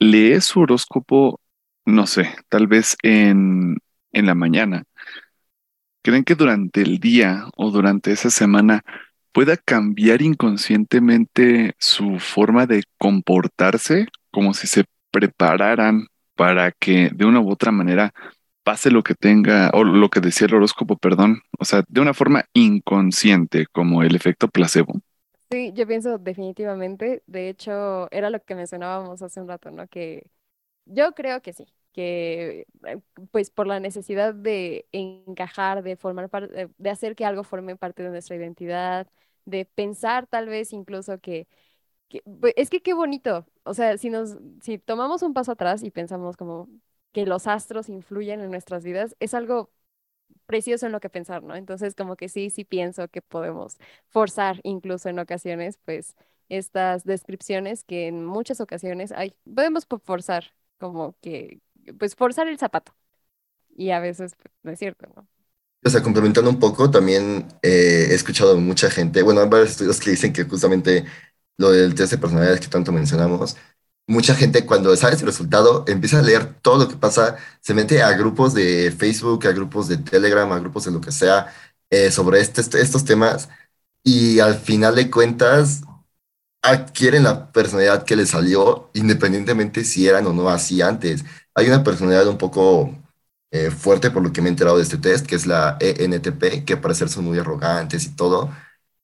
lee 0.00 0.40
su 0.40 0.60
horóscopo, 0.60 1.40
no 1.86 2.08
sé, 2.08 2.34
tal 2.48 2.66
vez 2.66 2.96
en, 3.04 3.76
en 4.10 4.26
la 4.26 4.34
mañana, 4.34 4.82
¿creen 6.02 6.24
que 6.24 6.34
durante 6.34 6.82
el 6.82 6.98
día 6.98 7.44
o 7.56 7.70
durante 7.70 8.10
esa 8.10 8.30
semana 8.30 8.82
pueda 9.32 9.56
cambiar 9.56 10.20
inconscientemente 10.20 11.76
su 11.78 12.18
forma 12.18 12.66
de 12.66 12.82
comportarse, 12.98 14.08
como 14.32 14.54
si 14.54 14.66
se 14.66 14.86
prepararan 15.12 16.08
para 16.34 16.72
que 16.72 17.10
de 17.14 17.24
una 17.26 17.38
u 17.38 17.48
otra 17.48 17.70
manera 17.70 18.12
pase 18.68 18.90
lo 18.90 19.02
que 19.02 19.14
tenga, 19.14 19.70
o 19.72 19.82
lo 19.82 20.10
que 20.10 20.20
decía 20.20 20.46
el 20.46 20.52
horóscopo, 20.52 20.98
perdón, 20.98 21.40
o 21.58 21.64
sea, 21.64 21.84
de 21.88 22.02
una 22.02 22.12
forma 22.12 22.44
inconsciente, 22.52 23.64
como 23.64 24.02
el 24.02 24.14
efecto 24.14 24.46
placebo. 24.46 24.92
Sí, 25.50 25.72
yo 25.72 25.86
pienso 25.86 26.18
definitivamente, 26.18 27.22
de 27.26 27.48
hecho, 27.48 28.10
era 28.10 28.28
lo 28.28 28.44
que 28.44 28.54
mencionábamos 28.54 29.22
hace 29.22 29.40
un 29.40 29.48
rato, 29.48 29.70
¿no? 29.70 29.88
Que 29.88 30.26
yo 30.84 31.14
creo 31.14 31.40
que 31.40 31.54
sí, 31.54 31.64
que 31.94 32.66
eh, 32.84 33.00
pues 33.30 33.48
por 33.48 33.66
la 33.66 33.80
necesidad 33.80 34.34
de 34.34 34.86
encajar, 34.92 35.82
de 35.82 35.96
formar 35.96 36.28
parte, 36.28 36.68
de 36.76 36.90
hacer 36.90 37.16
que 37.16 37.24
algo 37.24 37.44
forme 37.44 37.74
parte 37.74 38.02
de 38.02 38.10
nuestra 38.10 38.36
identidad, 38.36 39.06
de 39.46 39.64
pensar 39.64 40.26
tal 40.26 40.46
vez 40.46 40.74
incluso 40.74 41.18
que, 41.20 41.48
pues, 42.40 42.52
es 42.58 42.68
que 42.68 42.82
qué 42.82 42.92
bonito, 42.92 43.46
o 43.62 43.72
sea, 43.72 43.96
si 43.96 44.10
nos, 44.10 44.36
si 44.60 44.78
tomamos 44.78 45.22
un 45.22 45.32
paso 45.32 45.52
atrás 45.52 45.82
y 45.82 45.90
pensamos 45.90 46.36
como 46.36 46.68
que 47.12 47.26
los 47.26 47.46
astros 47.46 47.88
influyen 47.88 48.40
en 48.40 48.50
nuestras 48.50 48.84
vidas, 48.84 49.16
es 49.20 49.34
algo 49.34 49.70
precioso 50.46 50.86
en 50.86 50.92
lo 50.92 51.00
que 51.00 51.10
pensar, 51.10 51.42
¿no? 51.42 51.56
Entonces, 51.56 51.94
como 51.94 52.16
que 52.16 52.28
sí, 52.28 52.50
sí 52.50 52.64
pienso 52.64 53.08
que 53.08 53.22
podemos 53.22 53.78
forzar 54.08 54.60
incluso 54.64 55.08
en 55.08 55.18
ocasiones, 55.18 55.78
pues, 55.84 56.14
estas 56.48 57.04
descripciones 57.04 57.84
que 57.84 58.08
en 58.08 58.24
muchas 58.24 58.60
ocasiones 58.60 59.12
hay, 59.12 59.34
podemos 59.54 59.86
forzar, 60.04 60.54
como 60.78 61.16
que, 61.20 61.60
pues, 61.98 62.14
forzar 62.16 62.48
el 62.48 62.58
zapato. 62.58 62.94
Y 63.76 63.90
a 63.90 64.00
veces 64.00 64.34
pues, 64.36 64.52
no 64.62 64.72
es 64.72 64.78
cierto, 64.78 65.06
¿no? 65.14 65.28
O 65.84 65.90
sea, 65.90 66.02
complementando 66.02 66.50
un 66.50 66.58
poco, 66.58 66.90
también 66.90 67.46
eh, 67.62 68.08
he 68.10 68.14
escuchado 68.14 68.56
mucha 68.58 68.90
gente, 68.90 69.22
bueno, 69.22 69.40
hay 69.40 69.48
varios 69.48 69.70
estudios 69.70 70.00
que 70.00 70.10
dicen 70.10 70.32
que 70.32 70.44
justamente 70.44 71.04
lo 71.56 71.70
del 71.70 71.94
test 71.94 72.12
de 72.12 72.18
personalidades 72.18 72.60
que 72.60 72.68
tanto 72.68 72.90
mencionamos, 72.90 73.56
mucha 74.08 74.34
gente 74.34 74.66
cuando 74.66 74.96
sabe 74.96 75.14
el 75.14 75.20
resultado 75.20 75.84
empieza 75.86 76.18
a 76.18 76.22
leer 76.22 76.54
todo 76.62 76.84
lo 76.84 76.88
que 76.88 76.96
pasa, 76.96 77.36
se 77.60 77.74
mete 77.74 78.02
a 78.02 78.12
grupos 78.12 78.54
de 78.54 78.92
Facebook, 78.96 79.46
a 79.46 79.52
grupos 79.52 79.88
de 79.88 79.98
Telegram, 79.98 80.50
a 80.52 80.58
grupos 80.58 80.84
de 80.86 80.90
lo 80.92 81.00
que 81.00 81.12
sea 81.12 81.54
eh, 81.90 82.10
sobre 82.10 82.40
este, 82.40 82.62
estos 82.80 83.04
temas 83.04 83.48
y 84.02 84.40
al 84.40 84.56
final 84.56 84.94
de 84.96 85.10
cuentas 85.10 85.82
adquieren 86.62 87.24
la 87.24 87.52
personalidad 87.52 88.04
que 88.04 88.16
les 88.16 88.30
salió 88.30 88.90
independientemente 88.94 89.84
si 89.84 90.08
eran 90.08 90.26
o 90.26 90.32
no 90.32 90.48
así 90.48 90.82
antes. 90.82 91.24
Hay 91.54 91.68
una 91.68 91.84
personalidad 91.84 92.28
un 92.28 92.38
poco 92.38 92.94
eh, 93.50 93.70
fuerte 93.70 94.10
por 94.10 94.22
lo 94.22 94.32
que 94.32 94.42
me 94.42 94.48
he 94.48 94.50
enterado 94.50 94.76
de 94.78 94.82
este 94.84 94.98
test, 94.98 95.26
que 95.26 95.36
es 95.36 95.46
la 95.46 95.76
ENTP, 95.80 96.64
que 96.64 96.76
parece 96.76 97.08
ser 97.08 97.22
muy 97.22 97.38
arrogantes 97.38 98.06
y 98.06 98.16
todo 98.16 98.50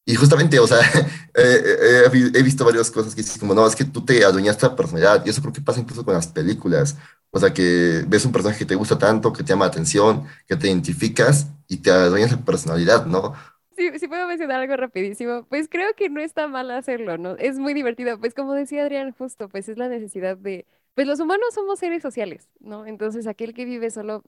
y 0.06 0.14
justamente, 0.16 0.58
o 0.58 0.66
sea, 0.66 0.78
he 1.34 2.42
visto 2.42 2.64
varias 2.64 2.90
cosas 2.90 3.14
que 3.14 3.22
dicen 3.22 3.40
como, 3.40 3.54
no, 3.54 3.66
es 3.66 3.74
que 3.74 3.84
tú 3.84 4.04
te 4.04 4.24
adueñaste 4.24 4.66
la 4.66 4.76
personalidad, 4.76 5.24
y 5.24 5.30
eso 5.30 5.40
creo 5.40 5.52
que 5.52 5.62
pasa 5.62 5.80
incluso 5.80 6.04
con 6.04 6.14
las 6.14 6.26
películas. 6.26 6.96
O 7.30 7.40
sea, 7.40 7.52
que 7.52 8.04
ves 8.06 8.24
un 8.24 8.32
personaje 8.32 8.60
que 8.60 8.64
te 8.66 8.76
gusta 8.76 8.96
tanto, 8.96 9.32
que 9.32 9.42
te 9.42 9.48
llama 9.48 9.64
la 9.64 9.70
atención, 9.70 10.24
que 10.46 10.56
te 10.56 10.68
identificas 10.68 11.48
y 11.66 11.78
te 11.78 11.90
adueñas 11.90 12.30
la 12.30 12.44
personalidad, 12.44 13.06
¿no? 13.06 13.34
Sí, 13.76 13.90
sí 13.98 14.06
puedo 14.06 14.28
mencionar 14.28 14.60
algo 14.60 14.76
rapidísimo. 14.76 15.44
Pues 15.48 15.68
creo 15.68 15.94
que 15.96 16.08
no 16.08 16.20
está 16.20 16.46
mal 16.46 16.70
hacerlo, 16.70 17.18
¿no? 17.18 17.36
Es 17.36 17.58
muy 17.58 17.74
divertido. 17.74 18.20
Pues 18.20 18.34
como 18.34 18.52
decía 18.52 18.82
Adrián, 18.82 19.12
justo, 19.12 19.48
pues 19.48 19.68
es 19.68 19.78
la 19.78 19.88
necesidad 19.88 20.36
de... 20.36 20.66
Pues 20.94 21.08
los 21.08 21.18
humanos 21.18 21.48
somos 21.52 21.80
seres 21.80 22.02
sociales, 22.02 22.48
¿no? 22.60 22.86
Entonces 22.86 23.26
aquel 23.26 23.52
que 23.52 23.64
vive 23.64 23.90
solo 23.90 24.22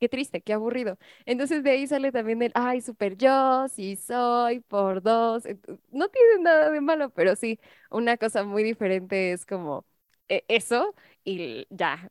qué 0.00 0.08
triste, 0.08 0.40
qué 0.42 0.52
aburrido. 0.54 0.98
Entonces 1.26 1.62
de 1.62 1.70
ahí 1.72 1.86
sale 1.86 2.12
también 2.12 2.42
el, 2.42 2.52
ay, 2.54 2.80
super 2.80 3.16
yo, 3.16 3.68
sí 3.68 3.96
soy, 3.96 4.60
por 4.60 5.02
dos. 5.02 5.44
No 5.90 6.08
tiene 6.08 6.42
nada 6.42 6.70
de 6.70 6.80
malo, 6.80 7.10
pero 7.10 7.36
sí, 7.36 7.60
una 7.90 8.16
cosa 8.16 8.44
muy 8.44 8.62
diferente 8.64 9.32
es 9.32 9.46
como 9.46 9.84
e, 10.28 10.44
eso 10.48 10.94
y 11.24 11.66
ya, 11.70 12.10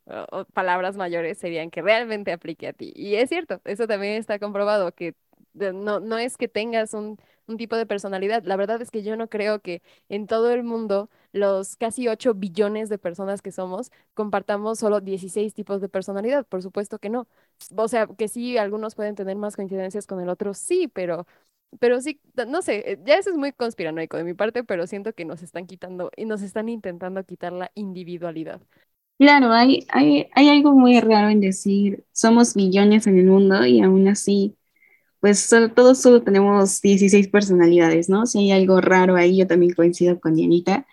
palabras 0.53 0.95
mayores 0.97 1.37
serían 1.37 1.69
que 1.71 1.81
realmente 1.81 2.31
aplique 2.31 2.67
a 2.67 2.73
ti. 2.73 2.91
Y 2.95 3.15
es 3.15 3.29
cierto, 3.29 3.61
eso 3.65 3.87
también 3.87 4.13
está 4.15 4.39
comprobado, 4.39 4.91
que 4.93 5.15
no, 5.53 5.99
no 5.99 6.17
es 6.17 6.37
que 6.37 6.47
tengas 6.47 6.93
un, 6.93 7.17
un 7.47 7.57
tipo 7.57 7.75
de 7.75 7.85
personalidad. 7.85 8.43
La 8.43 8.55
verdad 8.55 8.81
es 8.81 8.91
que 8.91 9.03
yo 9.03 9.15
no 9.15 9.29
creo 9.29 9.59
que 9.61 9.81
en 10.09 10.27
todo 10.27 10.51
el 10.51 10.63
mundo 10.63 11.09
los 11.31 11.75
casi 11.77 12.07
8 12.07 12.33
billones 12.33 12.89
de 12.89 12.97
personas 12.97 13.41
que 13.41 13.51
somos, 13.51 13.91
compartamos 14.13 14.79
solo 14.79 15.01
16 15.01 15.53
tipos 15.53 15.81
de 15.81 15.89
personalidad. 15.89 16.45
Por 16.47 16.61
supuesto 16.63 16.99
que 16.99 17.09
no. 17.09 17.27
O 17.75 17.87
sea, 17.87 18.07
que 18.07 18.27
sí, 18.27 18.57
algunos 18.57 18.95
pueden 18.95 19.15
tener 19.15 19.35
más 19.37 19.55
coincidencias 19.55 20.07
con 20.07 20.19
el 20.21 20.29
otro, 20.29 20.53
sí, 20.53 20.87
pero, 20.87 21.25
pero 21.79 22.01
sí, 22.01 22.19
no 22.47 22.61
sé, 22.61 22.99
ya 23.05 23.15
eso 23.17 23.29
es 23.31 23.37
muy 23.37 23.51
conspiranoico 23.53 24.17
de 24.17 24.23
mi 24.23 24.33
parte, 24.33 24.63
pero 24.63 24.87
siento 24.87 25.13
que 25.13 25.25
nos 25.25 25.41
están 25.43 25.67
quitando 25.67 26.11
y 26.15 26.25
nos 26.25 26.41
están 26.41 26.69
intentando 26.69 27.23
quitar 27.25 27.53
la 27.53 27.71
individualidad. 27.75 28.61
Claro, 29.17 29.51
hay, 29.51 29.85
hay, 29.89 30.27
hay 30.33 30.47
algo 30.49 30.71
muy 30.73 30.97
raro 31.01 31.27
en 31.29 31.41
decir, 31.41 32.05
somos 32.13 32.53
billones 32.55 33.05
en 33.05 33.17
el 33.19 33.25
mundo 33.25 33.65
y 33.65 33.81
aún 33.81 34.07
así 34.07 34.55
pues 35.21 35.49
todos 35.75 35.99
solo 36.01 36.23
tenemos 36.23 36.81
16 36.81 37.29
personalidades, 37.29 38.09
¿no? 38.09 38.25
Si 38.27 38.39
hay 38.39 38.51
algo 38.51 38.81
raro 38.81 39.15
ahí, 39.17 39.37
yo 39.37 39.47
también 39.47 39.73
coincido 39.73 40.19
con 40.19 40.35
Dianita. 40.35 40.87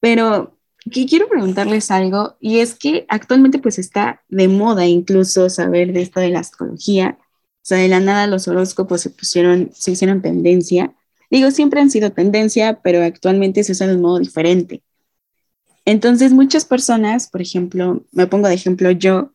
Pero 0.00 0.58
quiero 0.90 1.28
preguntarles 1.28 1.90
algo, 1.90 2.36
y 2.40 2.58
es 2.60 2.74
que 2.74 3.06
actualmente 3.08 3.58
pues 3.58 3.78
está 3.78 4.22
de 4.28 4.48
moda 4.48 4.86
incluso 4.86 5.50
saber 5.50 5.92
de 5.92 6.02
esto 6.02 6.20
de 6.20 6.30
la 6.30 6.40
astrología. 6.40 7.18
O 7.20 7.62
sea, 7.62 7.78
de 7.78 7.88
la 7.88 8.00
nada 8.00 8.26
los 8.26 8.48
horóscopos 8.48 9.02
se 9.02 9.10
pusieron, 9.10 9.70
se 9.74 9.92
hicieron 9.92 10.22
tendencia. 10.22 10.94
Digo, 11.30 11.50
siempre 11.50 11.80
han 11.80 11.90
sido 11.90 12.10
tendencia, 12.10 12.80
pero 12.82 13.02
actualmente 13.04 13.62
se 13.62 13.72
usan 13.72 13.88
de 13.88 13.96
un 13.96 14.02
modo 14.02 14.18
diferente. 14.18 14.82
Entonces, 15.84 16.32
muchas 16.32 16.64
personas, 16.64 17.28
por 17.28 17.42
ejemplo, 17.42 18.04
me 18.12 18.26
pongo 18.26 18.48
de 18.48 18.54
ejemplo 18.54 18.90
yo, 18.90 19.32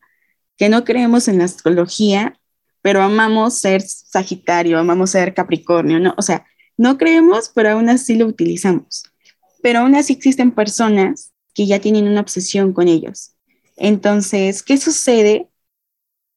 que 0.58 0.70
no 0.70 0.84
creemos 0.84 1.28
en 1.28 1.38
la 1.38 1.46
astrología, 1.46 2.40
pero 2.82 3.02
amamos 3.02 3.58
ser 3.58 3.82
Sagitario, 3.82 4.80
amamos 4.80 5.12
ser 5.12 5.34
Capricornio, 5.34 6.00
¿no? 6.00 6.14
O 6.18 6.22
sea, 6.22 6.46
no 6.78 6.98
creemos, 6.98 7.52
pero 7.54 7.72
aún 7.72 7.90
así 7.90 8.16
lo 8.16 8.26
utilizamos 8.26 9.04
pero 9.66 9.80
aún 9.80 9.96
así 9.96 10.14
existen 10.14 10.52
personas 10.52 11.32
que 11.56 11.66
ya 11.66 11.80
tienen 11.80 12.08
una 12.08 12.22
obsesión 12.22 12.72
con 12.72 12.88
ellos. 12.88 13.32
Entonces, 13.76 14.62
¿qué 14.62 14.78
sucede 14.78 15.50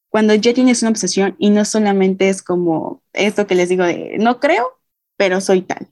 cuando 0.09 0.33
ya 0.33 0.51
tienes 0.55 0.81
una 0.81 0.89
obsesión 0.89 1.35
y 1.37 1.51
no 1.51 1.63
solamente 1.63 2.29
es 2.29 2.41
como 2.41 3.03
esto 3.13 3.45
que 3.45 3.53
les 3.53 3.69
digo 3.69 3.83
de 3.83 4.17
no 4.17 4.39
creo, 4.39 4.79
pero 5.15 5.41
soy 5.41 5.61
tal? 5.61 5.87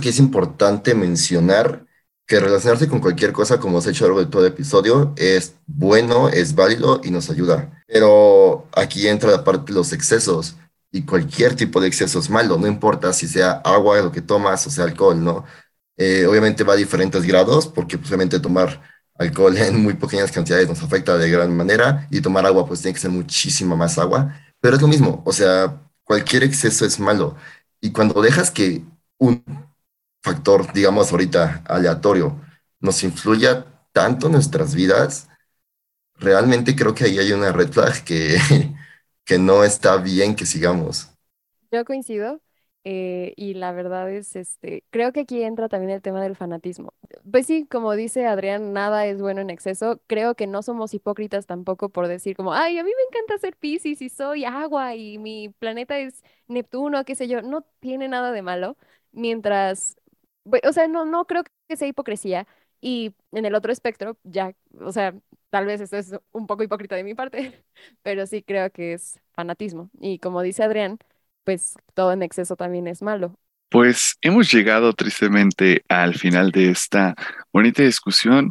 que 0.00 0.10
es 0.10 0.20
importante 0.20 0.94
mencionar 0.94 1.86
que 2.24 2.38
relacionarse 2.38 2.86
con 2.86 3.00
cualquier 3.00 3.32
cosa, 3.32 3.58
como 3.58 3.80
he 3.80 3.90
hecho 3.90 4.04
a 4.04 4.08
lo 4.08 4.14
largo 4.14 4.24
de 4.24 4.30
todo 4.30 4.46
el 4.46 4.52
episodio, 4.52 5.14
es 5.16 5.56
bueno, 5.66 6.28
es 6.28 6.54
válido 6.54 7.00
y 7.02 7.10
nos 7.10 7.30
ayuda. 7.30 7.82
Pero 7.88 8.68
aquí 8.76 9.08
entra 9.08 9.32
la 9.32 9.42
parte 9.42 9.72
de 9.72 9.78
los 9.78 9.92
excesos 9.92 10.54
y 10.92 11.02
cualquier 11.02 11.56
tipo 11.56 11.80
de 11.80 11.88
exceso 11.88 12.20
es 12.20 12.30
malo, 12.30 12.58
no 12.58 12.68
importa 12.68 13.12
si 13.12 13.26
sea 13.26 13.52
agua, 13.64 14.00
lo 14.00 14.12
que 14.12 14.20
tomas 14.20 14.64
o 14.66 14.70
sea 14.70 14.84
alcohol, 14.84 15.24
¿no? 15.24 15.44
Eh, 16.04 16.26
obviamente 16.26 16.64
va 16.64 16.72
a 16.72 16.76
diferentes 16.76 17.22
grados, 17.24 17.68
porque 17.68 17.96
posiblemente 17.96 18.40
tomar 18.40 18.82
alcohol 19.14 19.56
en 19.58 19.80
muy 19.82 19.94
pequeñas 19.94 20.32
cantidades 20.32 20.68
nos 20.68 20.82
afecta 20.82 21.16
de 21.16 21.30
gran 21.30 21.56
manera 21.56 22.08
y 22.10 22.20
tomar 22.20 22.44
agua 22.44 22.66
pues 22.66 22.82
tiene 22.82 22.94
que 22.94 23.00
ser 23.00 23.10
muchísima 23.12 23.76
más 23.76 23.98
agua, 23.98 24.34
pero 24.60 24.74
es 24.76 24.82
lo 24.82 24.88
mismo, 24.88 25.22
o 25.24 25.32
sea, 25.32 25.80
cualquier 26.02 26.42
exceso 26.42 26.84
es 26.84 26.98
malo. 26.98 27.36
Y 27.80 27.92
cuando 27.92 28.20
dejas 28.20 28.50
que 28.50 28.84
un 29.18 29.44
factor, 30.22 30.72
digamos 30.72 31.12
ahorita, 31.12 31.62
aleatorio, 31.66 32.40
nos 32.80 33.04
influya 33.04 33.64
tanto 33.92 34.26
en 34.26 34.32
nuestras 34.32 34.74
vidas, 34.74 35.28
realmente 36.16 36.74
creo 36.74 36.94
que 36.94 37.04
ahí 37.04 37.18
hay 37.18 37.32
una 37.32 37.52
red 37.52 37.70
flag 37.70 38.02
que, 38.04 38.38
que 39.24 39.38
no 39.38 39.62
está 39.62 39.98
bien 39.98 40.34
que 40.34 40.46
sigamos. 40.46 41.10
Yo 41.70 41.84
coincido. 41.84 42.40
Eh, 42.84 43.32
y 43.36 43.54
la 43.54 43.70
verdad 43.72 44.10
es, 44.10 44.34
este, 44.34 44.82
creo 44.90 45.12
que 45.12 45.20
aquí 45.20 45.42
entra 45.42 45.68
también 45.68 45.90
el 45.92 46.02
tema 46.02 46.20
del 46.22 46.34
fanatismo. 46.34 46.92
Pues 47.30 47.46
sí, 47.46 47.64
como 47.66 47.92
dice 47.94 48.26
Adrián, 48.26 48.72
nada 48.72 49.06
es 49.06 49.20
bueno 49.20 49.40
en 49.40 49.50
exceso. 49.50 50.00
Creo 50.08 50.34
que 50.34 50.48
no 50.48 50.62
somos 50.62 50.92
hipócritas 50.94 51.46
tampoco 51.46 51.90
por 51.90 52.08
decir 52.08 52.36
como, 52.36 52.52
ay, 52.54 52.78
a 52.78 52.84
mí 52.84 52.90
me 52.90 53.02
encanta 53.16 53.38
ser 53.38 53.56
Piscis 53.56 54.02
y 54.02 54.08
soy 54.08 54.44
agua 54.44 54.96
y 54.96 55.18
mi 55.18 55.48
planeta 55.50 55.98
es 55.98 56.22
Neptuno, 56.48 57.04
qué 57.04 57.14
sé 57.14 57.28
yo. 57.28 57.40
No 57.42 57.62
tiene 57.80 58.08
nada 58.08 58.32
de 58.32 58.42
malo. 58.42 58.76
Mientras, 59.12 59.96
o 60.64 60.72
sea, 60.72 60.88
no, 60.88 61.04
no 61.04 61.26
creo 61.26 61.44
que 61.68 61.76
sea 61.76 61.88
hipocresía. 61.88 62.46
Y 62.80 63.14
en 63.32 63.44
el 63.44 63.54
otro 63.54 63.72
espectro, 63.72 64.16
ya, 64.24 64.54
o 64.80 64.90
sea, 64.92 65.14
tal 65.50 65.66
vez 65.66 65.80
esto 65.80 65.96
es 65.96 66.14
un 66.32 66.46
poco 66.48 66.64
hipócrita 66.64 66.96
de 66.96 67.04
mi 67.04 67.14
parte, 67.14 67.64
pero 68.02 68.26
sí 68.26 68.42
creo 68.42 68.70
que 68.72 68.94
es 68.94 69.20
fanatismo. 69.32 69.90
Y 70.00 70.18
como 70.18 70.42
dice 70.42 70.64
Adrián, 70.64 70.98
pues 71.44 71.74
todo 71.94 72.12
en 72.12 72.22
exceso 72.22 72.56
también 72.56 72.86
es 72.88 73.02
malo. 73.02 73.34
Pues 73.68 74.16
hemos 74.20 74.52
llegado 74.52 74.92
tristemente 74.92 75.82
al 75.88 76.14
final 76.14 76.50
de 76.50 76.70
esta 76.70 77.14
bonita 77.52 77.82
discusión. 77.82 78.50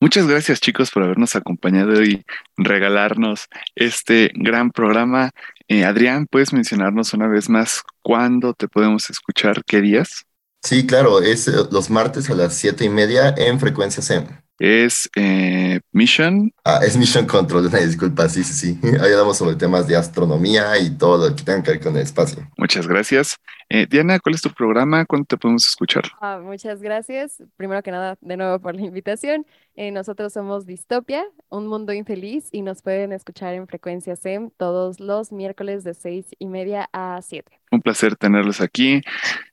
Muchas 0.00 0.26
gracias 0.26 0.60
chicos 0.60 0.90
por 0.90 1.04
habernos 1.04 1.36
acompañado 1.36 2.02
y 2.02 2.24
regalarnos 2.56 3.46
este 3.74 4.30
gran 4.34 4.70
programa. 4.70 5.30
Eh, 5.68 5.84
Adrián, 5.84 6.26
¿puedes 6.26 6.52
mencionarnos 6.52 7.14
una 7.14 7.28
vez 7.28 7.48
más 7.48 7.82
cuándo 8.02 8.54
te 8.54 8.68
podemos 8.68 9.10
escuchar? 9.10 9.64
¿Qué 9.64 9.80
días? 9.80 10.24
Sí, 10.62 10.86
claro, 10.86 11.22
es 11.22 11.48
eh, 11.48 11.52
los 11.70 11.90
martes 11.90 12.30
a 12.30 12.34
las 12.34 12.54
siete 12.54 12.84
y 12.84 12.88
media 12.88 13.34
en 13.36 13.58
Frecuencia 13.58 14.02
SEM. 14.02 14.41
Es 14.62 15.10
eh, 15.16 15.80
Mission. 15.90 16.54
Ah, 16.64 16.78
es 16.86 16.96
Mission 16.96 17.26
Control, 17.26 17.66
una 17.66 17.78
disculpa, 17.80 18.28
sí, 18.28 18.44
sí, 18.44 18.54
sí. 18.54 18.80
Ahí 19.00 19.10
hablamos 19.10 19.36
sobre 19.36 19.56
temas 19.56 19.88
de 19.88 19.96
astronomía 19.96 20.78
y 20.78 20.90
todo 20.90 21.28
lo 21.28 21.34
que 21.34 21.42
tenga 21.42 21.64
que 21.64 21.72
ver 21.72 21.80
con 21.80 21.96
el 21.96 22.02
espacio. 22.02 22.48
Muchas 22.56 22.86
gracias. 22.86 23.38
Eh, 23.68 23.88
Diana, 23.90 24.20
¿cuál 24.20 24.36
es 24.36 24.42
tu 24.42 24.50
programa? 24.50 25.04
¿Cuándo 25.04 25.26
te 25.26 25.36
podemos 25.36 25.66
escuchar? 25.66 26.04
Ah, 26.20 26.38
muchas 26.40 26.80
gracias. 26.80 27.42
Primero 27.56 27.82
que 27.82 27.90
nada, 27.90 28.16
de 28.20 28.36
nuevo 28.36 28.60
por 28.60 28.76
la 28.76 28.82
invitación. 28.82 29.46
Eh, 29.74 29.90
nosotros 29.90 30.32
somos 30.32 30.64
Distopia, 30.64 31.24
un 31.48 31.66
mundo 31.66 31.92
infeliz, 31.92 32.48
y 32.52 32.62
nos 32.62 32.82
pueden 32.82 33.12
escuchar 33.12 33.54
en 33.54 33.66
frecuencia 33.66 34.14
SEM 34.14 34.50
todos 34.56 35.00
los 35.00 35.32
miércoles 35.32 35.82
de 35.82 35.94
seis 35.94 36.26
y 36.38 36.46
media 36.46 36.88
a 36.92 37.20
siete. 37.20 37.61
Un 37.72 37.80
placer 37.80 38.16
tenerlos 38.16 38.60
aquí. 38.60 39.00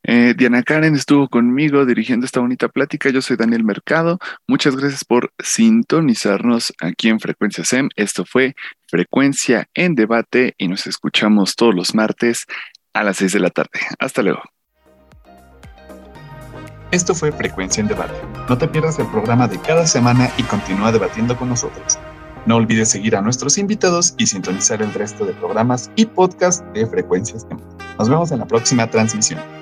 Eh, 0.04 0.36
Diana 0.38 0.62
Karen 0.62 0.94
estuvo 0.94 1.30
conmigo 1.30 1.86
dirigiendo 1.86 2.26
esta 2.26 2.42
bonita 2.42 2.68
plática. 2.68 3.10
Yo 3.10 3.22
soy 3.22 3.38
Daniel 3.38 3.64
Mercado. 3.64 4.20
Muchas 4.46 4.76
gracias 4.76 5.06
por 5.06 5.32
sintonizarnos 5.40 6.74
aquí 6.82 7.08
en 7.08 7.22
Frecuencia 7.22 7.64
SEM. 7.64 7.88
Esto 7.96 8.26
fue 8.26 8.56
Frecuencia 8.88 9.70
en 9.74 9.96
Debate 9.96 10.54
y 10.58 10.68
nos 10.68 10.86
escuchamos 10.86 11.56
todos 11.56 11.74
los 11.74 11.96
martes 11.96 12.46
a 12.94 13.04
las 13.04 13.18
6 13.18 13.34
de 13.34 13.40
la 13.40 13.50
tarde. 13.52 13.80
Hasta 13.98 14.22
luego. 14.22 14.42
Esto 16.92 17.16
fue 17.16 17.32
Frecuencia 17.32 17.80
en 17.80 17.88
Debate. 17.88 18.16
No 18.50 18.58
te 18.58 18.68
pierdas 18.68 19.00
el 19.00 19.08
programa 19.08 19.48
de 19.48 19.60
cada 19.62 19.88
semana 19.88 20.30
y 20.38 20.44
continúa 20.44 20.92
debatiendo 20.92 21.38
con 21.38 21.48
nosotros. 21.48 21.98
No 22.46 22.56
olvides 22.56 22.90
seguir 22.90 23.16
a 23.16 23.22
nuestros 23.22 23.58
invitados 23.58 24.16
y 24.18 24.26
sintonizar 24.26 24.82
el 24.82 24.94
resto 24.94 25.26
de 25.26 25.34
programas 25.34 25.92
y 25.96 26.06
podcasts 26.06 26.64
de 26.74 26.88
Frecuencias. 26.88 27.46
Nos 27.98 28.10
vemos 28.10 28.32
en 28.32 28.40
la 28.40 28.46
próxima 28.46 28.90
transmisión. 28.90 29.59